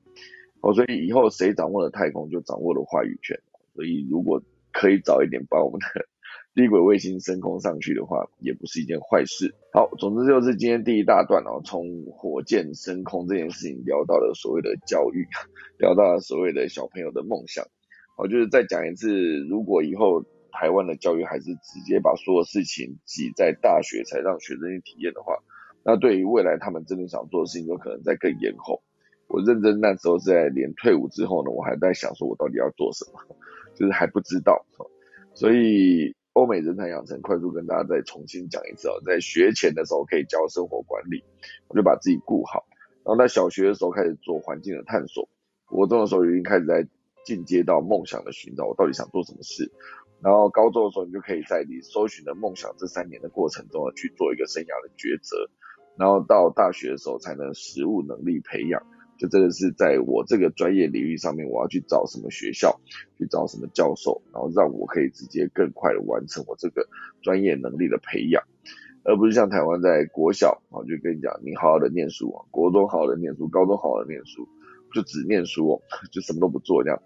[0.61, 3.38] 哦，所以以后谁掌握了太空，就掌握了话语权。
[3.75, 4.42] 所以如果
[4.73, 5.87] 可以早一点把我们的
[6.55, 9.55] 低轨卫星升空上去的话，也不是一件坏事。
[9.73, 15.27] 好，总之就是今天第一大段哦，从火箭升空这件事情聊到了所谓的教育，
[15.79, 17.64] 聊到了所谓的小朋友的梦想。
[18.16, 25.38] 我就是再讲一次，如果以后台湾的教育还是直接把所有事情挤在大学才让学生去体验的话，
[25.85, 28.83] 那对于未来他们真的想做的事情，有可能在更延后。
[29.29, 33.37] 我认真那时候在连退伍之后呢，我还在想说，我到底要做什么，
[33.77, 34.64] 就是还不知道。
[35.35, 41.23] 所以欧美人才养成快速跟大家再重新讲一次哦，在学前的时候可以教生活管理，
[41.69, 42.67] 我就把自己顾好。
[43.05, 45.29] 然后在小学的时候开始做环境的探索，
[45.67, 46.88] 国中的时候已经开始在
[47.25, 49.71] 进阶到梦想的寻找，我到底想做什么事。
[50.21, 55.37] 然后高中的时候，你就可以在你搜寻的梦想这三年的过程中去做一个生涯的抉择。
[55.97, 58.83] 然后到大学的时候才能实务能力培养。
[59.19, 62.81] 就真的是在我这个专业领域上面，我要去找什么学校，
[63.19, 66.89] 去找什么教授，然后让我可以直接更快的完成我这个
[67.21, 68.45] 专业能力的培养，
[69.03, 74.49] 而不是像台湾在国小啊，就跟你讲，你好好的念书啊，国中好好的念书，高中好好的念书，
[74.95, 77.03] 就只念书哦， 就什么都不做这样，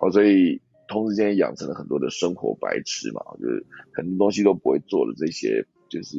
[0.00, 6.16] 哦，所以同时间养成了很多的生活白痴嘛，就是很多东西都不会做的这些，就是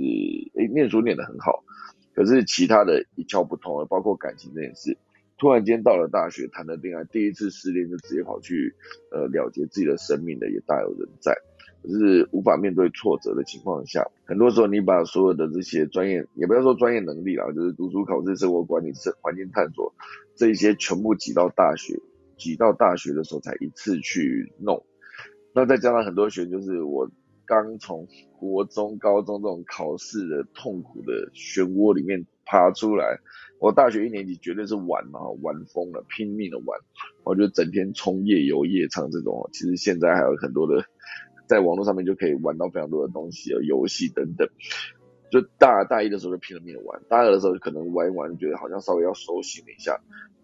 [0.55, 1.63] 诶念书念得很好，
[2.13, 4.97] 可是其他的一窍不通，包括感情这件事。
[5.39, 8.75] 突然间到了大学谈了恋爱，第一次失恋就直接跑去
[9.09, 11.33] 呃了结自己的生命的也大有人在，
[11.81, 19.93] 可是无法面对挫折的情况下，很多时候你把所有的这些专业，也不要说专业能力啦，就是读书考试、生活管理、生环境探索
[20.35, 21.97] 这一些全部挤到大学，
[22.37, 24.85] 挤到大学的时候才一次去弄，
[25.53, 27.09] 那再加上很多学员就是我
[27.45, 28.05] 刚从
[28.37, 33.19] 国中、高中这种考试的痛苦的漩涡里面爬出来。
[33.59, 36.79] 我大学一年级绝对是玩嘛，玩疯了，拼命的玩，
[37.23, 39.49] 我就整天冲夜游夜唱这种。
[39.51, 40.83] 其实现在还有很多的，
[41.45, 44.47] 在网络上面就可以玩到非常多的东西，游戏等等。
[45.29, 49.99] 就大大一的时候就拼了命的玩，大二的时候可能玩一玩，觉得好像稍微要收心一下，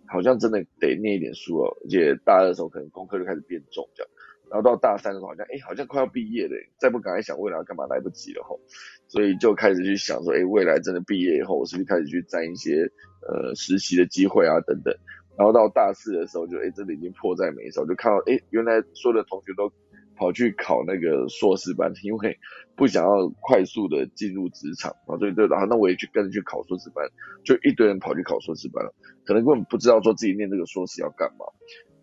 [0.06, 1.78] 好像真的得念一点书哦。
[1.86, 4.12] 而且大二的时候可能功课就开始变重这样。
[4.50, 8.60] 然后到大三的时候，好像哎，好像快要毕业了，再不赶快想未来要干嘛，来不及了吼。
[9.08, 12.90] 所以就开始去想说，哎，未来真的毕业以后，我是不是开始去占一些
[13.28, 14.94] 呃实习的机会啊等等。
[15.38, 19.72] 然后到大四的时候，就哎，真的已经迫在眉梢，就看到哎，原来所有的同学都
[20.16, 22.40] 跑去考那个硕士班，因为
[22.76, 27.06] 不想要快速的进入职场啊，所以对，然后那我也去跟着去考硕士班，
[27.44, 28.94] 就一堆人跑去考硕士班了，
[29.26, 31.46] 可能根本不知道说自己念这个硕士要干嘛。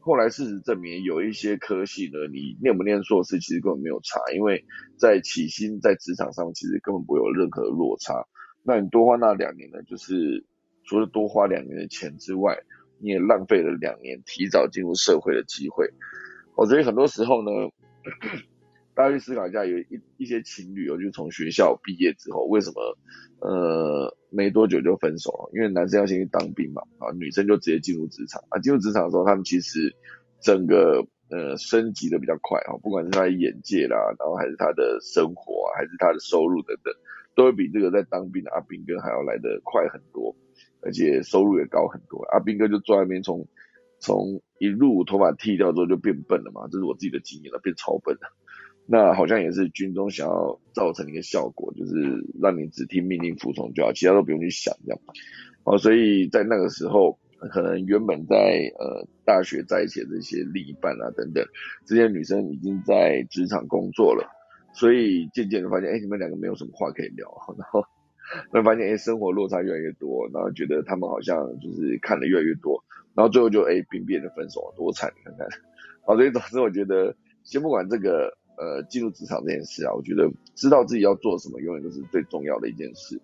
[0.02, 4.64] 后来事实证明，有一些科系呢，你念不念硕士其实根本没有差，因为
[4.98, 8.26] 在起薪在职场上其实根本不会有任何落差。
[8.64, 10.44] 那你多花那两年呢，就是
[10.84, 12.58] 除了多花两年的钱之外，
[12.98, 15.88] 你也浪费了两年提早进入社会的机会。
[16.56, 17.50] 我觉得很多时候呢。
[18.94, 22.98] 大家去思考一下，有一一些情侣哦，就从学校毕业之后，为什么
[23.40, 25.50] 呃没多久就分手了？
[25.54, 28.58] 因为男生要先去当兵嘛，啊，女生就直接进入职场啊。
[28.60, 29.94] 进入职场的时候，他们其实
[30.40, 36.92] 整个呃升级的比较快啊，不管是他的眼界啦，然后还是他的生活啊，还是他的收入等等，
[37.34, 40.36] 都会比这个在当兵的阿兵哥还要来得快很多，
[40.82, 42.22] 而且收入也高很多。
[42.32, 43.48] 阿兵哥就坐在那边从
[43.98, 48.28] 从一路头发剃掉之后就变笨了嘛，这是我自己的经验了，变超笨了。
[48.84, 51.94] 那好像也是军中想要造成一个效果，就是
[52.40, 55.00] 让你只听命令服从就好，其他都不用去想这样。
[55.64, 58.36] 哦，所以在那个时候，可能原本在
[58.78, 61.46] 呃大学在一起的这些另一半啊等等，
[61.86, 64.28] 这些女生已经在职场工作了，
[64.74, 67.84] 所以渐渐的发现，哎，你们两个没有什么话可以聊， 然后
[68.50, 72.82] 会发现，哎，生活落差越来越多，然后觉得他们好像就是看的越来越多，
[73.14, 75.48] 然后最后就哎兵变的分手，多惨，你看看。
[76.04, 77.14] 好，所以总之我觉得，
[77.44, 78.36] 先不管这个。
[78.56, 83.20] 呃，进入职场这件事啊，我觉得知道自己要做什么，永远都是最重要的一件事。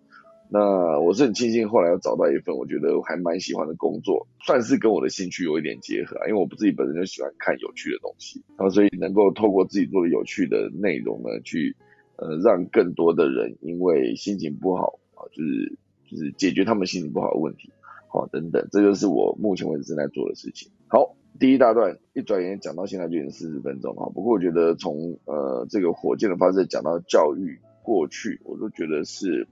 [0.51, 6.17] 那我是很庆幸后来又找到一份我觉得还蛮喜欢的工作，算是跟我的兴趣有一点结合。
[6.27, 11.77] 因为我自己本身就喜欢看有趣的东西，然后所以能够透过自己做的有趣的内容呢，去
[12.17, 15.77] 呃让更多的人因为心情不好啊，就是
[16.11, 17.71] 就是解决他们心情不好的问题，
[18.09, 20.71] 好等等，这就是我目前为止正在做的事情。
[20.89, 21.15] 好。
[21.39, 29.47] 第一大段一转眼讲到现在就已经四十分钟了，不过我觉得从呃这个火箭的发射讲到教育过去，我都觉得是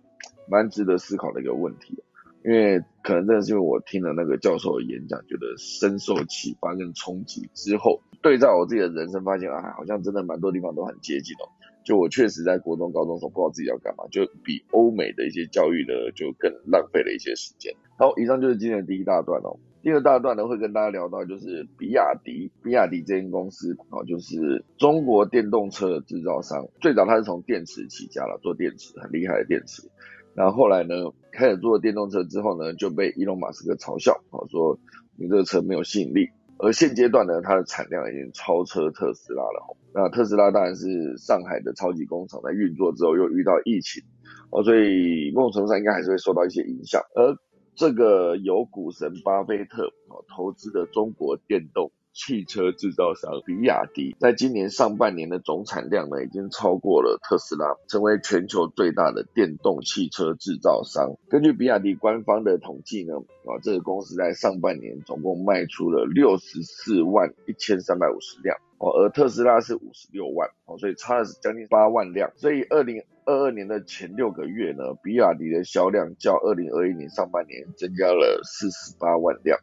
[0.48, 2.02] 蛮值得思考的一个问题，
[2.44, 11.46] 因为可能真的是因为我听了那个教授的演讲，觉得深受启发跟冲击之后，对照我自己的人生，发现啊好像真的蛮多地方都很接近哦。
[11.84, 17.72] 就我确实在国中、高中时候不知道自己要干嘛，就比欧美的一些教育呢就更浪费了一些时间。
[17.96, 19.56] 好，以上就是今天的第一大段哦。
[19.86, 26.66] 第二大段呢，会跟大家聊到就是比亚迪，比亚迪这间公司啊，就是中国电动车的制造商。
[26.80, 29.88] 最早它是从电池起家了，做电池很厉害的电池。
[30.34, 34.76] 然后后来呢，开始做电动车之后呢，就被伊隆马斯克嘲笑啊，说
[35.16, 36.30] 你这个车没有吸引力。
[36.58, 39.76] 而现阶段呢，它的产量已经超车特斯拉了。
[39.94, 44.02] 那特斯拉当然是上海的超级工厂在运作之后又遇到疫情
[44.50, 47.00] 哦，所以某种程度上应该还是会受到一些影响。
[47.14, 47.36] 而
[47.76, 61.16] 这个由股神巴菲特哦投资的中国电动汽车制造商比亚迪，在今年上半年的总产量呢，已经超过了特斯拉，成为全球最大的电动汽车制造商。
[61.28, 68.56] 根据比亚迪官方的统计呢，啊，这个公司在上半年总共卖出了六十四万一千三百五十辆。
[68.78, 72.32] 哦，而特斯拉是五十六万，哦，所以差的是将近八万辆。
[72.36, 79.58] 所以二零二二年的前六个月呢，比亚迪的销量较二零二一年上半年增加了四十八万辆，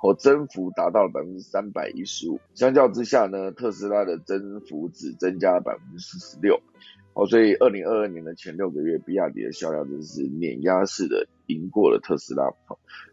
[0.00, 2.38] 哦，增幅达到了百分之三百一十五。
[2.54, 6.60] 相较之下呢，特斯拉的增幅只增加了百分之四十六。
[7.14, 12.44] 哦，所以二零二二年的前六个月，比亚迪的销量真是碾压式的赢过了特斯拉。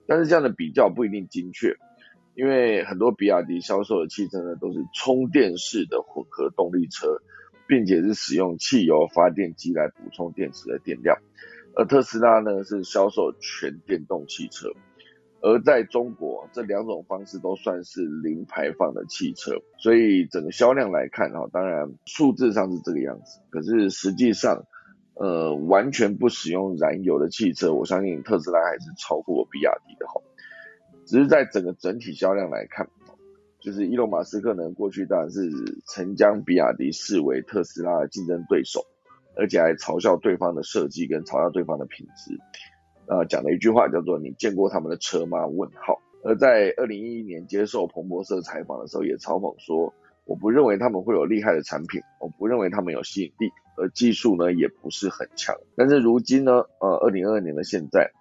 [0.06, 1.76] 但是这样的比较不一定精确。
[2.36, 7.20] 因为很多比亚迪销售的汽车呢，都是充电式的混合动力车，
[7.68, 11.18] 并且是使用汽油发电机来补充电池的电量，
[11.76, 14.70] 而特斯拉呢是销售全电动汽车，
[15.42, 24.66] 而在中国这两种方式都算是零排放的汽车，所以整个销量来看哈，当然数字上是这个样子，可是实际上，
[25.16, 30.22] 呃，完全不使用燃油的汽车，我相信特斯拉还是超过比亚迪的哈。
[31.06, 32.90] 只是在整个整体销量来看，
[33.68, 35.42] 就是伊隆马斯克呢，过去当然是
[35.88, 38.80] 曾将比亚迪视为特斯拉的竞争对手，
[39.36, 42.40] 而且还嘲笑对方的设计跟嘲笑对方的品质，
[43.08, 46.02] 呃，讲了一句话叫做“你见过他们的车吗？”问号。
[46.24, 58.12] 而在二零一一年接受彭博社采访的时候，也嘲讽说：“我不认为他们会有厉害的产品，我不认为他们有吸引力，而技术呢也不是很强。”但是如今呢，呃，二零二二年的现在。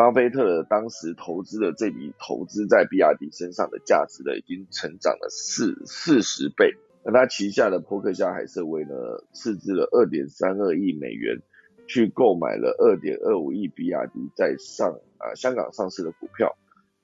[0.00, 6.74] 巴菲特当时投资的这笔投资在比亚迪身上的价值呢，已经成长了四四十倍。
[7.04, 8.94] 那他旗下的波克夏海瑟威呢，
[9.34, 11.42] 斥资了二点三二亿美元，
[11.86, 16.56] 去购买了二点二五亿比亚迪在上啊香港上市的股票。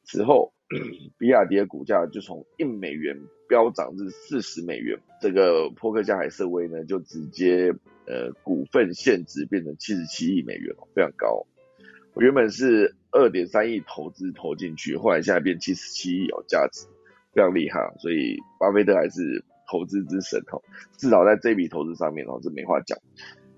[0.04, 0.54] 此后，
[1.18, 4.98] 比亚迪的股价就从一美元飙涨至四十美元。
[5.20, 7.74] 这个波克夏海瑟威呢，就直接
[8.06, 11.46] 呃股份现值变成七十七亿美元非常高。
[12.16, 16.86] 我原本是二点三亿投资投进去，后来现在变七十七亿有价值，
[17.34, 20.62] 非常厉害，所以巴菲特还是投资之神哦，
[20.96, 22.98] 至少在这笔投资上面哦，这没话讲。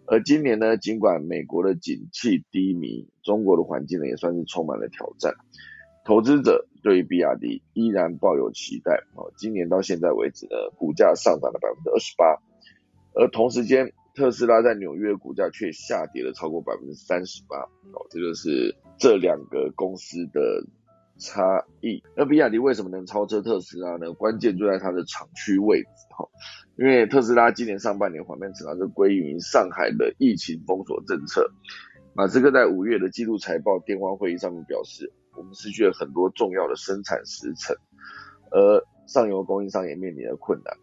[0.06, 5.36] 而今年呢，尽管美国的景气低迷，中国的环境呢也算是充满了挑战，
[6.04, 9.30] 投资者对于比亚迪依然抱有期待哦。
[9.36, 12.42] 今年到现在为止呢，股价上涨了百分之二十八，
[13.14, 13.92] 而同时间。
[14.18, 17.56] 特斯拉在纽约股价却下跌了超过百分之三十八，
[17.92, 20.66] 哦，这就是这两个公司的
[21.18, 22.02] 差异。
[22.16, 24.12] 那比亚迪为什么能超车特斯拉呢？
[24.12, 26.28] 关键就在它的厂区位置，哈，
[26.76, 31.48] 因为特斯拉今年上半年缓慢成长是归于上海的疫情封锁政策。
[32.14, 37.76] 马斯克在五月的季度财报电话会议上面表示，我们失去了很多重要的生产时程。
[38.50, 40.74] 而上游供应商也面临了困难，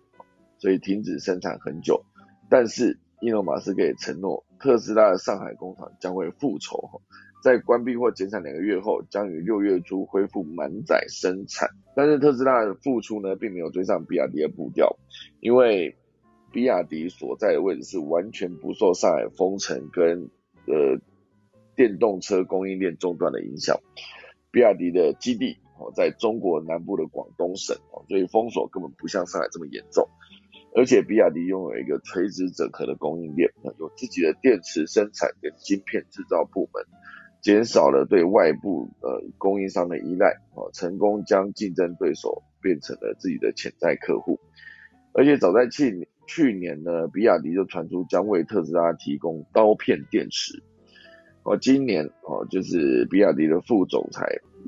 [0.57, 2.05] 所以停止生产很久。
[2.49, 7.01] 但是伊隆马斯克也承诺，特斯拉的上海工厂将会复仇，
[7.43, 11.67] 在关闭或减产两个月后，将于六月初恢复满载生产。
[11.95, 14.97] 但是特斯拉的付出呢，并没有追上比亚迪的步调，
[15.39, 15.95] 因为
[16.51, 20.30] 比亚迪所在的位置是完全不受上海封城跟
[20.67, 21.01] 呃
[21.76, 23.80] 电动车供应链中断的影响。
[24.51, 30.07] 比亚迪的基地哦，在中国南部的广东省哦，所以封锁根本不像上海这么严重。
[30.78, 33.49] 而且比亚迪拥有一个垂直整合的供应链，
[33.80, 36.84] 有自己的电池生产跟晶片制造部门，
[37.41, 44.38] 减少了对外部呃供应商的依赖，哦，成功将竞争对手变成了自己的潜在客户。
[45.13, 50.61] 而且早在去去年呢，比亚迪就传出将为特斯拉提供刀片电池。
[51.43, 54.28] 哦，今年哦，就是比亚迪的副总裁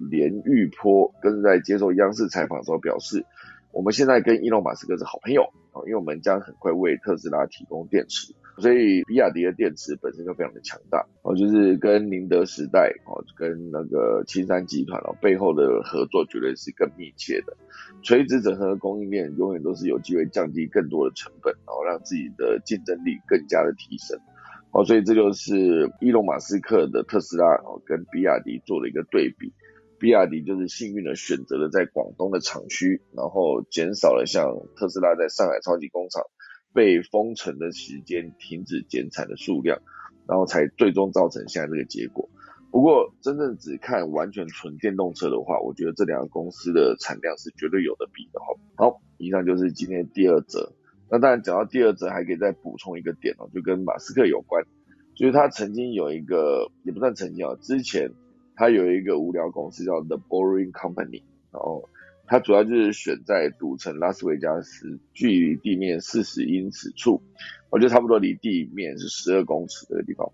[0.10, 3.26] 连玉波跟在接受央视采访时候表示。
[3.74, 5.54] 我们现在跟伊隆马斯克是好朋友
[5.86, 17.56] 因为我们将很快为特斯拉提供电池，所以比亚迪的电池本身就非常的强大哦，就是跟宁德时代哦，跟那个青山集团哦背后的合作绝对是更密切的，
[18.02, 24.20] 垂直整合的供应链永远都是有机会降低更多的成本，然后让自己的竞争力更加的提升
[24.72, 29.54] 哦，所以这就是伊隆马斯克的特斯拉哦跟比亚迪做了一个对比。
[30.00, 34.46] 比亚迪就是幸运的选择了在广东的厂区，然后减少了像
[34.76, 36.22] 特斯拉在上海超级工厂
[36.72, 39.82] 被封城的时间，停止减产的数量，
[40.28, 42.30] 然后才最终造成现在这个结果。
[42.70, 48.46] 不过真正只看完全纯电动车的话，我觉得这两个公司的产量是绝对有的比的哈。
[48.76, 50.74] 好，以上就是今天的第二则。
[51.10, 54.64] 那当然讲到第二则，还可以再补充一个点哦，就跟马斯克有关，
[55.16, 58.12] 就是他曾经有一个，也不算曾经啊，之前。
[58.58, 61.88] 他有一个无聊公司叫 The Boring Company，然后
[62.26, 67.22] 它主要就是选在赌城拉斯维加斯，距离地面四十英尺处，
[67.70, 70.32] 我觉得差不多离地面是十二公尺这个地方，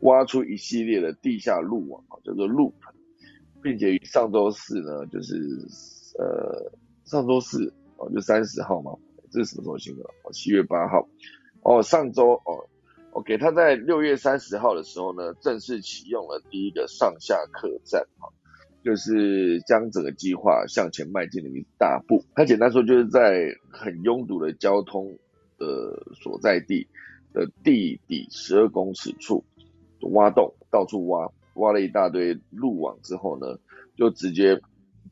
[0.00, 2.72] 挖出一系列的地下路网啊，叫做 Loop，
[3.62, 5.34] 并且于上周四呢，就是
[6.18, 6.72] 呃
[7.04, 8.96] 上周四哦，就三十号嘛，
[9.30, 10.02] 这是什么时候新闻？
[10.24, 11.06] 哦，七月八号，
[11.60, 12.66] 哦上周哦。
[13.12, 18.28] OK，他在六月三十号的时候呢，正式启用了第一个上下客站，哈，
[18.84, 22.24] 就是将整个计划向前迈进了一大步。
[22.34, 25.18] 它简单说，就是在很拥堵的交通
[25.58, 25.66] 的
[26.22, 26.86] 所在地
[27.32, 29.42] 的地底十二公尺处
[30.12, 33.58] 挖洞，到处挖，挖了一大堆路网之后呢，
[33.96, 34.60] 就直接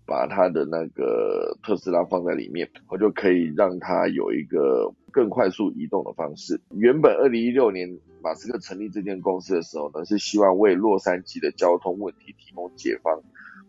[0.07, 4.93] 把他的那个特斯拉放在里面，我就可以让它有一个。
[5.17, 6.61] 更快速移动的方式。
[6.75, 13.23] 原本二零一六年马斯克成立这间公司的时候呢，是希望为洛杉矶的交通问题提供解方。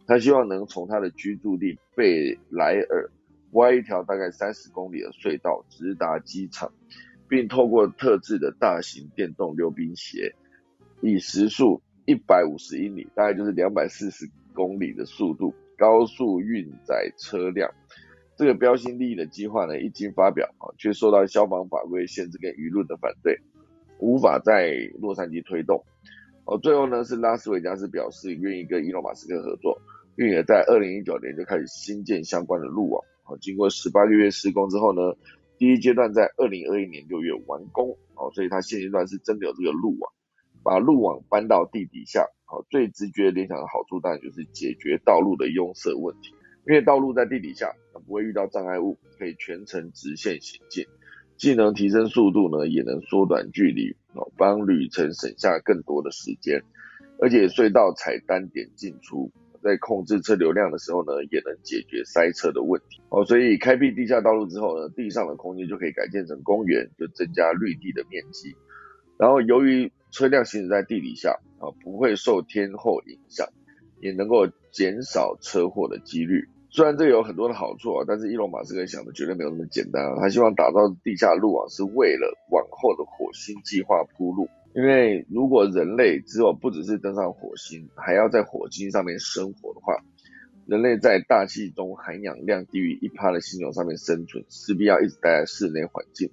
[0.06, 3.10] 他希望能从他的居住地贝莱尔
[3.52, 6.70] 挖一条大概三十公里的隧道直达机场，
[7.30, 10.36] 并透过特制的大型电动溜冰鞋，
[11.00, 17.70] 以时速一百五十英里，大概就是两百四十公里的速度，高速运载车辆。
[18.36, 23.40] 这个标新立异的计划呢，一经发表啊，却受到消防法规限制跟舆论的反对，
[24.00, 25.84] 无法在洛杉矶推动。
[26.46, 29.82] 哦，最后呢是拉斯维加斯表示愿意跟伊隆马斯克合作，
[30.16, 33.04] 并且在二零一九年就开始新建相关的路网。
[33.26, 35.02] 哦，经过十八个月施工之后呢，
[35.58, 37.98] 第一阶段在二零二一年六月完工。
[38.16, 40.14] 哦，所以它现阶段是真的有这个路网，
[40.64, 42.26] 把路网搬到地底下。
[42.50, 46.34] 好，最直觉联想的好处当然就是解决道路的拥塞问题。
[46.66, 50.86] 因为道路在地底下，它不会遇到障碍物，可以全程直线行进，
[51.36, 56.64] 既能提升速度呢，也能缩短距离，哦，帮旅程省下更多的时间。
[57.20, 59.32] 而且隧道采单点进出，
[59.62, 63.02] 在控制车流量的时候呢，也能解决塞车的问题。
[63.10, 68.56] 哦，所以开辟地下道路之后呢，地上的空间就可以改建成公园，就增加绿地的面积。
[69.18, 73.48] 然后由于车辆行驶在地底下，啊，不会受天候影响，
[74.00, 76.48] 也能够减少车祸的几率。
[76.70, 80.18] 虽然这有很多的好处啊，但是伊隆马斯克想的绝对没有那么简单啊。
[80.20, 84.48] 他希望打造地下路网是为了往后的火星计划铺路。
[84.76, 89.96] 因为如果人类只有不只是登上火星，还要在火星上面生活的话，
[90.68, 96.30] 人类在大气中含氧量低于一趴的星球上面生存，势必要一直待在室内环境，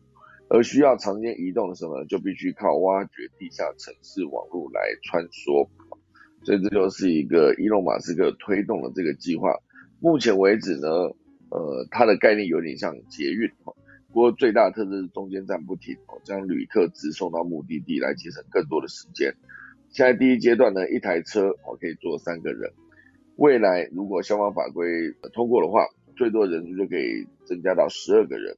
[0.54, 5.66] 而需要长时间移动的时候呢，就必须靠挖掘地下城市网络来穿梭。
[6.44, 9.58] 所以这就是一个伊隆马斯克推动的这个计划。
[9.98, 10.88] 目前为止呢，
[11.50, 13.50] 呃，它的概念有点像捷运
[14.12, 19.34] 不过最大的特色是中间站不停哦，将旅客直送到目的地来节省更多的时间。
[19.90, 22.70] 现在第一阶段呢，一台车哦可以坐三个人，
[23.34, 24.86] 未来如果消防法规
[25.32, 25.84] 通过的话，
[26.14, 28.56] 最多人数就可以增加到十二个人。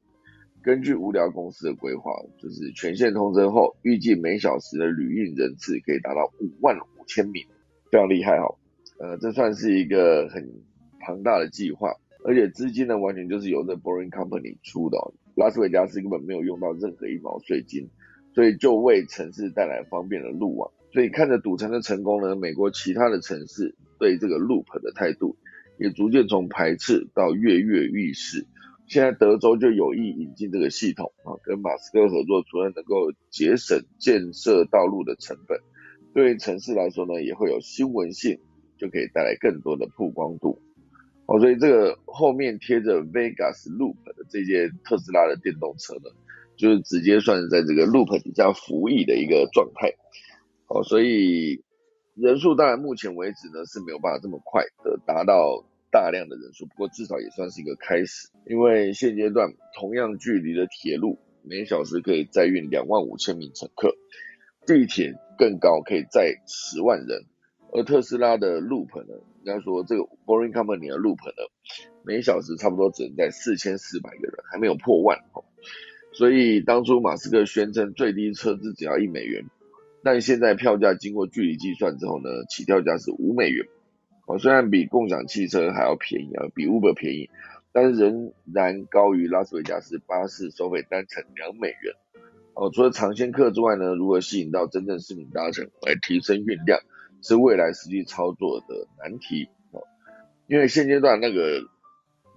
[0.67, 2.11] 根据无聊公司的规划，
[2.43, 7.47] 就是全线通车后，预计每小时的旅运人次可以达到五万五千名，
[7.93, 8.53] 非常厉害哈。
[8.99, 10.45] 呃，这算是一个很
[10.99, 11.93] 庞大的计划，
[12.25, 14.99] 而且资金呢完全就是由这 Boring Company 出的，
[15.37, 17.89] 拉斯维加斯根本没有用到任何一毛税金，
[18.35, 20.69] 所以就为城市带来方便的路网。
[20.93, 25.37] 所以看着赌城的成功呢，美国其他的城市对这个 Loop 的态度
[25.79, 28.45] 也逐渐从排斥到跃跃欲试。
[28.89, 35.59] 现在德州就有意引进这个系统啊，跟马斯克合作，除了能够节省建设道路的成本，
[36.15, 38.39] 对于城市来说呢，也会有新闻性，
[38.79, 40.61] 就可以带来更多的曝光度。
[41.27, 46.11] 哦，所以这个后面贴着 Vegas Loop 的这些特斯拉的电动车呢，
[46.57, 49.93] 就是直接算是在这个 Loop 底下服役的一个状态。
[50.69, 51.61] 哦，所以
[52.15, 55.65] 人数当然目前为止呢是没有办法这么快的达到。
[55.97, 58.29] 大量的人数，不过至少也算是一个开始。
[58.45, 63.97] 因为现阶段同样距离的铁路，每小时可以载运两万五千名乘客，
[64.67, 67.25] 地铁更高，可以载十万人。
[67.73, 71.49] 而特斯拉的 Loop 呢，应该说这个 Boring Company 的 Loop 呢，
[72.05, 75.19] 每小时差不多只能载四千四百个人，还没有破万。
[76.13, 79.47] 所以当初马斯克宣称最低车资只要一美元，
[80.05, 83.67] 但现在票价经过距离计算之后呢，起跳价是五美元。
[84.27, 87.31] 哦，虽然比共享汽车还要便宜啊，比 Uber 便宜，
[87.73, 91.95] 但是仍然高于拉斯维加斯巴士收费单程两美元。
[92.55, 96.81] 哦，除了尝鲜客之外呢，如何吸引到真正市民搭乘来提升运量，
[97.23, 99.49] 是未来实际操作的难题。
[99.71, 99.83] 哦，
[100.49, 101.61] 因为现阶段那个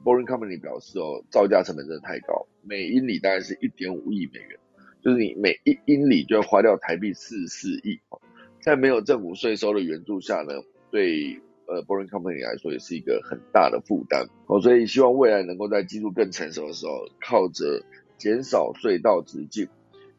[0.03, 4.59] Boring Company 表示哦，造价成本真的太高，每英里大概是一点五亿美元，
[5.01, 7.99] 就是你每一英里就要花掉台币四十四亿。
[8.61, 10.53] 在没有政府税收的援助下呢，
[10.91, 17.84] 对呃，Boring Company 来说也是一个很大的负担哦，所以希望未来能够在技术更成熟的时候，靠着
[18.17, 19.70] 减少隧道直径，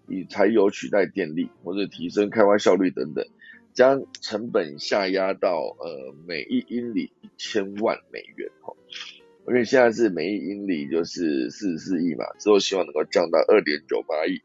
[0.07, 3.27] 以柴油取代电力，或者提升开发效率等等，
[3.75, 8.77] 将成本下压到呃每一英里一千万美元哦，
[9.49, 14.41] 因为现在是每一英里就是四十四亿嘛，之后希望能够降到二点九八亿，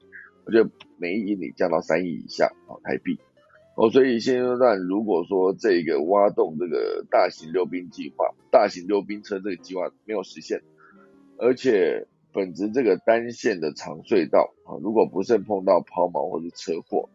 [0.45, 3.19] 我觉得每一英里降到三亿以下哦台币。
[3.75, 10.61] 哦，所以现阶段如果说这个挖洞这个大型溜冰计划、大型溜冰车这个计划没有实现，
[11.37, 17.09] 而且本质这个单线的长隧道啊，如果不慎碰到抛锚或者车祸，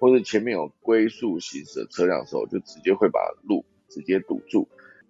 [0.00, 4.66] 或者前面有龟速行驶的车辆的时候，就直接会把路直接堵住。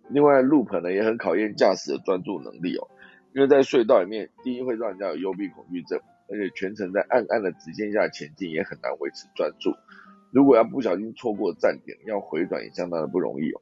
[0.09, 2.89] 另外，路棚呢也很考验驾驶的专注能力哦，
[3.35, 9.71] 因为在隧道里面，第一会让人家有幽闭恐惧症，而且全程在暗暗的直线下前进也很难维持专注。
[10.31, 13.61] 如果要不小心错过站点，要回转也相当的不容易哦。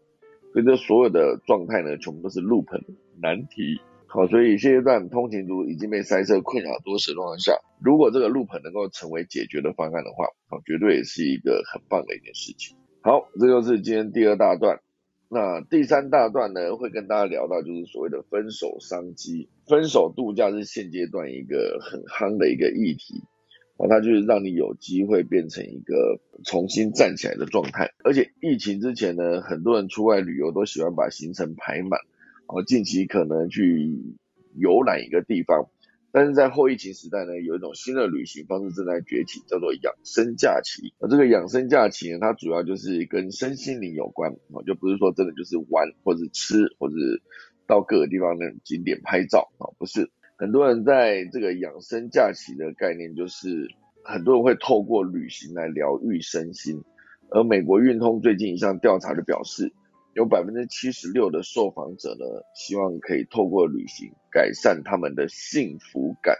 [0.52, 2.80] 所以这所有的状态呢，全部都是路棚
[3.20, 3.80] 难题。
[4.06, 7.52] 好，所以现阶段通勤族已经被塞车困扰多时状况下，
[7.82, 12.76] 如果这个路棚能够成为解决的方案的话，好，绝对也是一个很棒的一件事情。
[13.02, 14.80] 好，这就是今天第二大段。
[15.28, 19.48] 那第三大段呢，会跟大家聊到就是所谓的分手商机。
[19.66, 23.24] 分手度假是现阶段一个很夯的一个议题。
[23.76, 27.92] 哦，它就是让你有机会变成一个重新站起来的状态。
[28.04, 32.00] 而且疫情之前呢，很多人出外旅游都喜欢把行程排满，
[32.46, 34.16] 哦，近期可能去
[34.54, 35.68] 游览一个地方。
[36.10, 40.94] 但是在后疫情时代呢，有一种新的旅行方式正在崛起，叫做养生假期。
[40.98, 46.94] 而这个养生假期呢，它主要就是跟身心灵有关，啊，就不是说真的就是玩或者吃或者
[47.66, 50.10] 到各个地方的景点拍照，啊，不是。
[50.38, 53.68] 很多人在这个养生假期的概念，就是
[54.04, 56.84] 很多人会透过旅行来疗愈身心。
[57.30, 59.72] 而美国运通最近一项调查就表示，
[60.12, 66.36] 有百分之七十六的受访者呢，希望可以透过旅行改善他们的幸福感。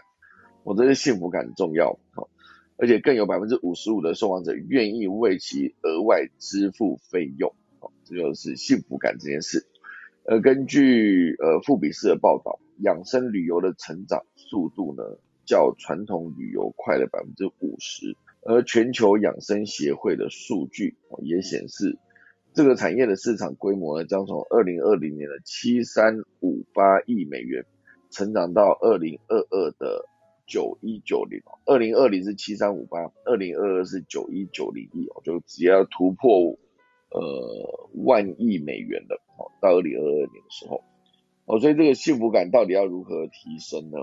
[0.63, 2.29] 我这是幸福感很重要，好，
[2.77, 9.65] 而且更有百分之五十五的受访者愿意为其额外支付费用，好，这就是幸福感这件事。
[10.23, 12.59] 呃，根据呃富比士的报道。
[12.79, 15.03] 养生旅游的成长速度呢，
[15.45, 18.15] 较传统旅游快了百分之五十。
[18.43, 21.97] 而全球养生协会的数据也显示，
[22.53, 27.65] 这个产业的市场规模呢，将从二零二零年的七三五八亿美元，
[28.09, 30.05] 成长到二零二二的
[30.45, 31.41] 九一九零。
[31.65, 36.57] 二零二零是七三五八，二零二二是九一九零亿哦，就只要突破
[37.09, 40.81] 呃万亿美元的哦，到二零二二年的时候。
[41.47, 43.97] 哦，所以这个幸福感到底要如何提升呢？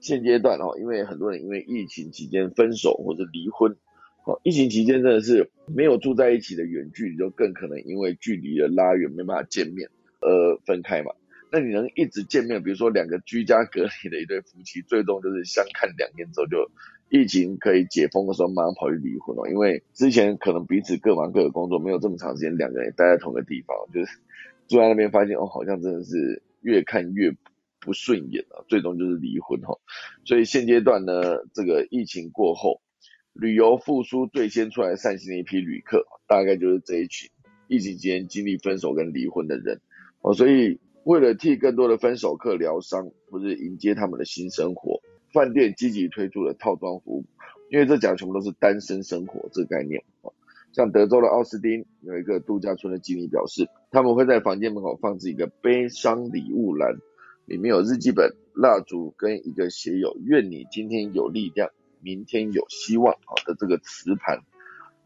[0.00, 3.76] 现阶段哦，因为很多人因为疫情期间分手或者离婚，
[4.24, 11.10] 哦，疫情期间真的是没有住在一起的远距离，就更可能因为距离的拉远没办法见面而分开嘛。
[11.50, 16.70] 那你能一直见面，比如说两个居家隔离的一对夫妻，最终就是相看两厌之后，就
[17.08, 19.50] 疫情可以解封的时候，马上跑去离婚了。
[19.50, 24.18] 因为之前可能彼此各忙各的工作，没有这么长时间两个人待在同个地方，就是
[24.68, 27.32] 住在那边发现哦，好像真的是越看越
[27.80, 29.78] 不顺眼了，最终就是离婚哈。
[30.24, 32.80] 所以现阶段呢，这个疫情过后，
[33.32, 37.30] 旅游复苏最先出来散心的一批旅客，大概就是这一群
[37.68, 39.80] 疫情期间经历分手跟离婚的人
[40.20, 40.80] 哦，所以。
[41.04, 45.00] 为了替更多的分手客疗伤，或是迎接他们的新生活，
[45.32, 47.24] 饭店积极推出了套装服务。
[47.70, 50.04] 因为这讲全部都是单身生活这个概念
[50.72, 56.96] 像德州的奥斯汀有一个度假村的经理表示，他们会在房间门口放置一个悲伤礼物栏，
[57.46, 64.40] 里面有日记本、蜡烛跟一个写有“愿你今天有力量，明天有希望”好的这个磁盘。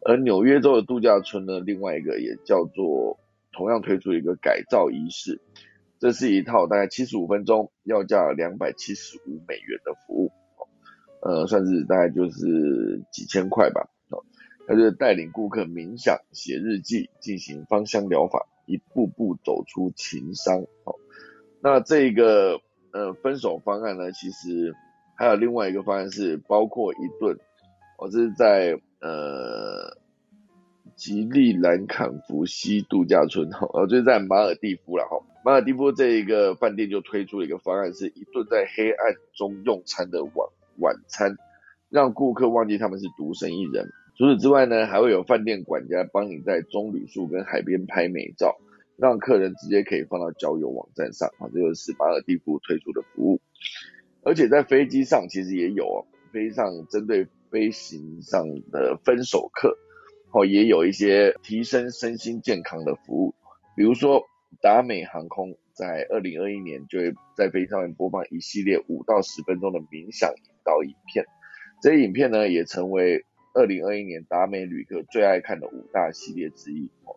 [0.04, 3.20] 而纽约州的度假村呢，另外一个也叫做
[3.52, 5.40] 同样推出一个改造仪式。
[6.00, 10.32] 这是一套大概七十五分钟，要价两百七十五美元的服务，
[11.20, 13.88] 呃，算是大概就是几千块吧。
[14.72, 20.62] 他就是带领顾客冥想、写日记、进行芳香疗法，一步步走出情伤。
[20.84, 20.96] 哦，
[21.60, 22.58] 那这个
[22.90, 24.74] 呃分手方案呢，其实
[25.14, 27.36] 还有另外一个方案是包括一顿，
[27.98, 29.98] 我这是在呃
[30.96, 35.22] 吉利兰坎福西度假村，哈，呃，就是在马尔蒂夫了，哈。
[35.44, 40.48] 马尔蒂夫这一个饭店就推出了一个方案，是一顿在黑暗中用餐的晚
[40.78, 41.36] 晚餐，
[41.90, 43.86] 让顾客忘记他们是独身一人。
[44.22, 48.56] 除此之外呢，还会有饭店管家帮你在棕榈树跟海边拍美照，
[48.96, 51.28] 让客人直接可以放到交友网站上。
[51.40, 53.40] 啊，这就是马尔蒂夫推出的服务。
[54.22, 59.76] 而且在飞机上其实也有哦，飞机上针对飞行上的分手客，
[60.30, 63.34] 哦，也有一些提升身心健康的服务，
[63.74, 64.24] 比如说。
[64.60, 71.24] 达美航空在二零二一年就会在飞机上面播放一系列五到十分钟的冥想引导影片，
[71.80, 77.16] 这些影片呢也成为二零二一年达美旅客最爱看的五大系列之一哦。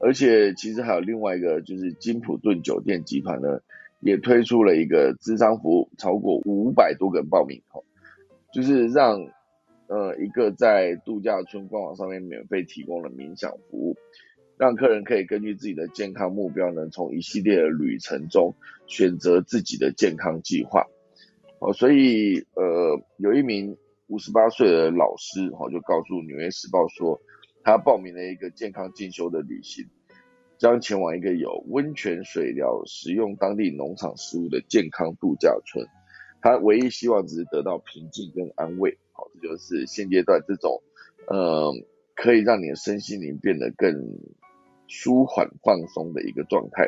[0.00, 3.60] 而且其实还有另外一个，就是金普顿酒店集团呢
[4.00, 7.84] 也推出了一个智商服务，超过五百多个人报名哦，
[8.52, 9.28] 就是让
[9.86, 13.96] 呃一个在度假村官网上面免费提供了冥想服务。
[14.58, 18.54] 让客人可以根据自己的健康目标，能从一系列的旅程中
[18.86, 20.86] 选择自己的健康计划。
[21.58, 23.76] 哦，所以呃，有一名
[24.12, 27.18] 五十八岁的老师，哈，就告诉《纽约时报》说，
[27.64, 29.86] 他报名了一个健康进修的旅行，
[30.58, 35.86] 将前往一个有温泉水疗、食用当地农场食物的健康度假村。
[36.42, 38.98] 他唯一希望只是得到平静跟安慰。
[39.12, 40.82] 好，这就是现阶段这种，
[41.28, 41.72] 呃，
[42.14, 43.90] 可以让你的身心灵变得更。
[44.88, 46.86] 舒缓放松的一个状态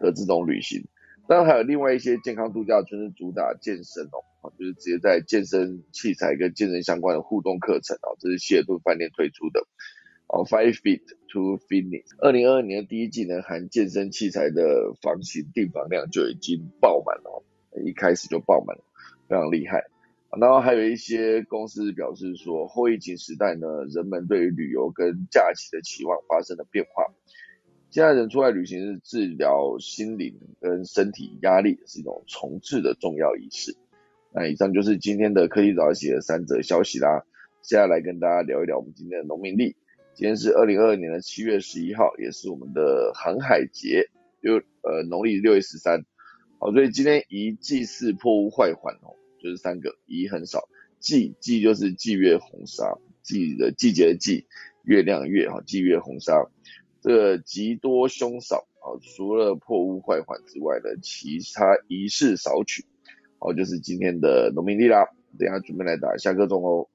[0.00, 0.88] 的这种旅行，
[1.28, 4.18] 当然还有另外一些健康度假村是主打健身哦，
[4.58, 9.66] 就是直接在健身器材跟健身相关的互动课程哦，这是希尔顿饭店推出的
[10.28, 17.42] 哦，Five Feet to Fitness，二零二二年的第一季呢，含健身器材的房型订房量就已经爆满了，
[17.84, 18.84] 一开始就爆满了，
[19.28, 19.84] 非常厉害。
[20.38, 27.06] 然后还有一些公司表示说，后疫情时代呢，人们对于旅游跟假期的期望发生了变化。
[27.90, 33.74] 现在人出来旅行是治疗心灵跟身体压力，是一种重置的重要仪式。
[34.32, 37.24] 那以上就是今天的科技早起的三则消息啦。
[37.62, 39.76] 接下来跟大家聊一聊我们今天的农民历。
[40.14, 44.08] 今天是二零二二年的七月十一号，也是我们的航海节，
[44.42, 46.04] 就呃农历六月十三。
[46.58, 49.14] 好，所以今天宜祭祀破屋坏环哦。
[49.40, 50.68] 就是三个，宜很少，
[50.98, 54.48] 忌忌就是霁月红砂，忌的季节的忌，
[54.82, 56.44] 月亮月哈，霁月红砂，
[57.00, 62.84] 这个吉多凶少啊，除了破屋坏环之外的其他仪式少取，
[63.40, 65.06] 好，就是今天的农民地啦，
[65.38, 66.88] 等下准备来打下课钟哦。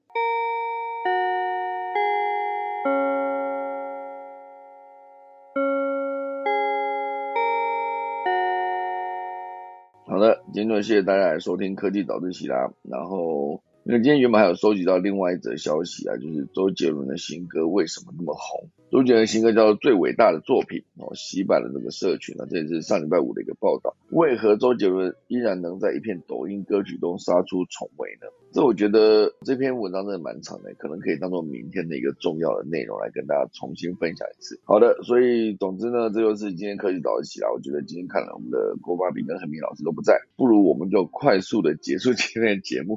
[10.06, 18.70] 好的今天谢谢大家来收听科技早自习啦，然后那今天原本还有收集到另外一则消息啊，就是周杰伦的新歌为什么那么红？
[18.90, 23.94] 周杰伦新歌叫做《最伟大的作品》，哦，洗版了这个社群啊，这也是上礼拜五的一个报道。
[24.08, 28.28] 为何周杰伦依然能在一片抖音歌曲中杀出重围呢？
[28.54, 34.58] 这我觉得这篇文章真的蛮长的，可能可以当做明天的一个重要的内容来跟大家重新分享一次。
[34.64, 37.52] 好的，所以总之呢，这就是今天科技早起啦。
[37.52, 42.96] 我觉得今天看了我们的郭巴比跟何明老师都不在，不如我们就快速的结束今天的节目，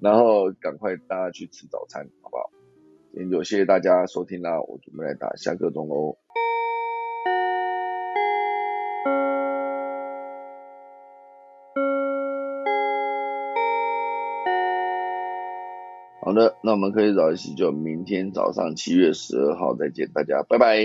[0.00, 2.50] 然后赶快大家去吃早餐好不好？
[3.12, 6.18] 今天就谢谢大家收听啦我准备来打下课钟喽。
[16.20, 20.76] 好的那我们可以早一起就明天早上七月十二号再见大家拜拜。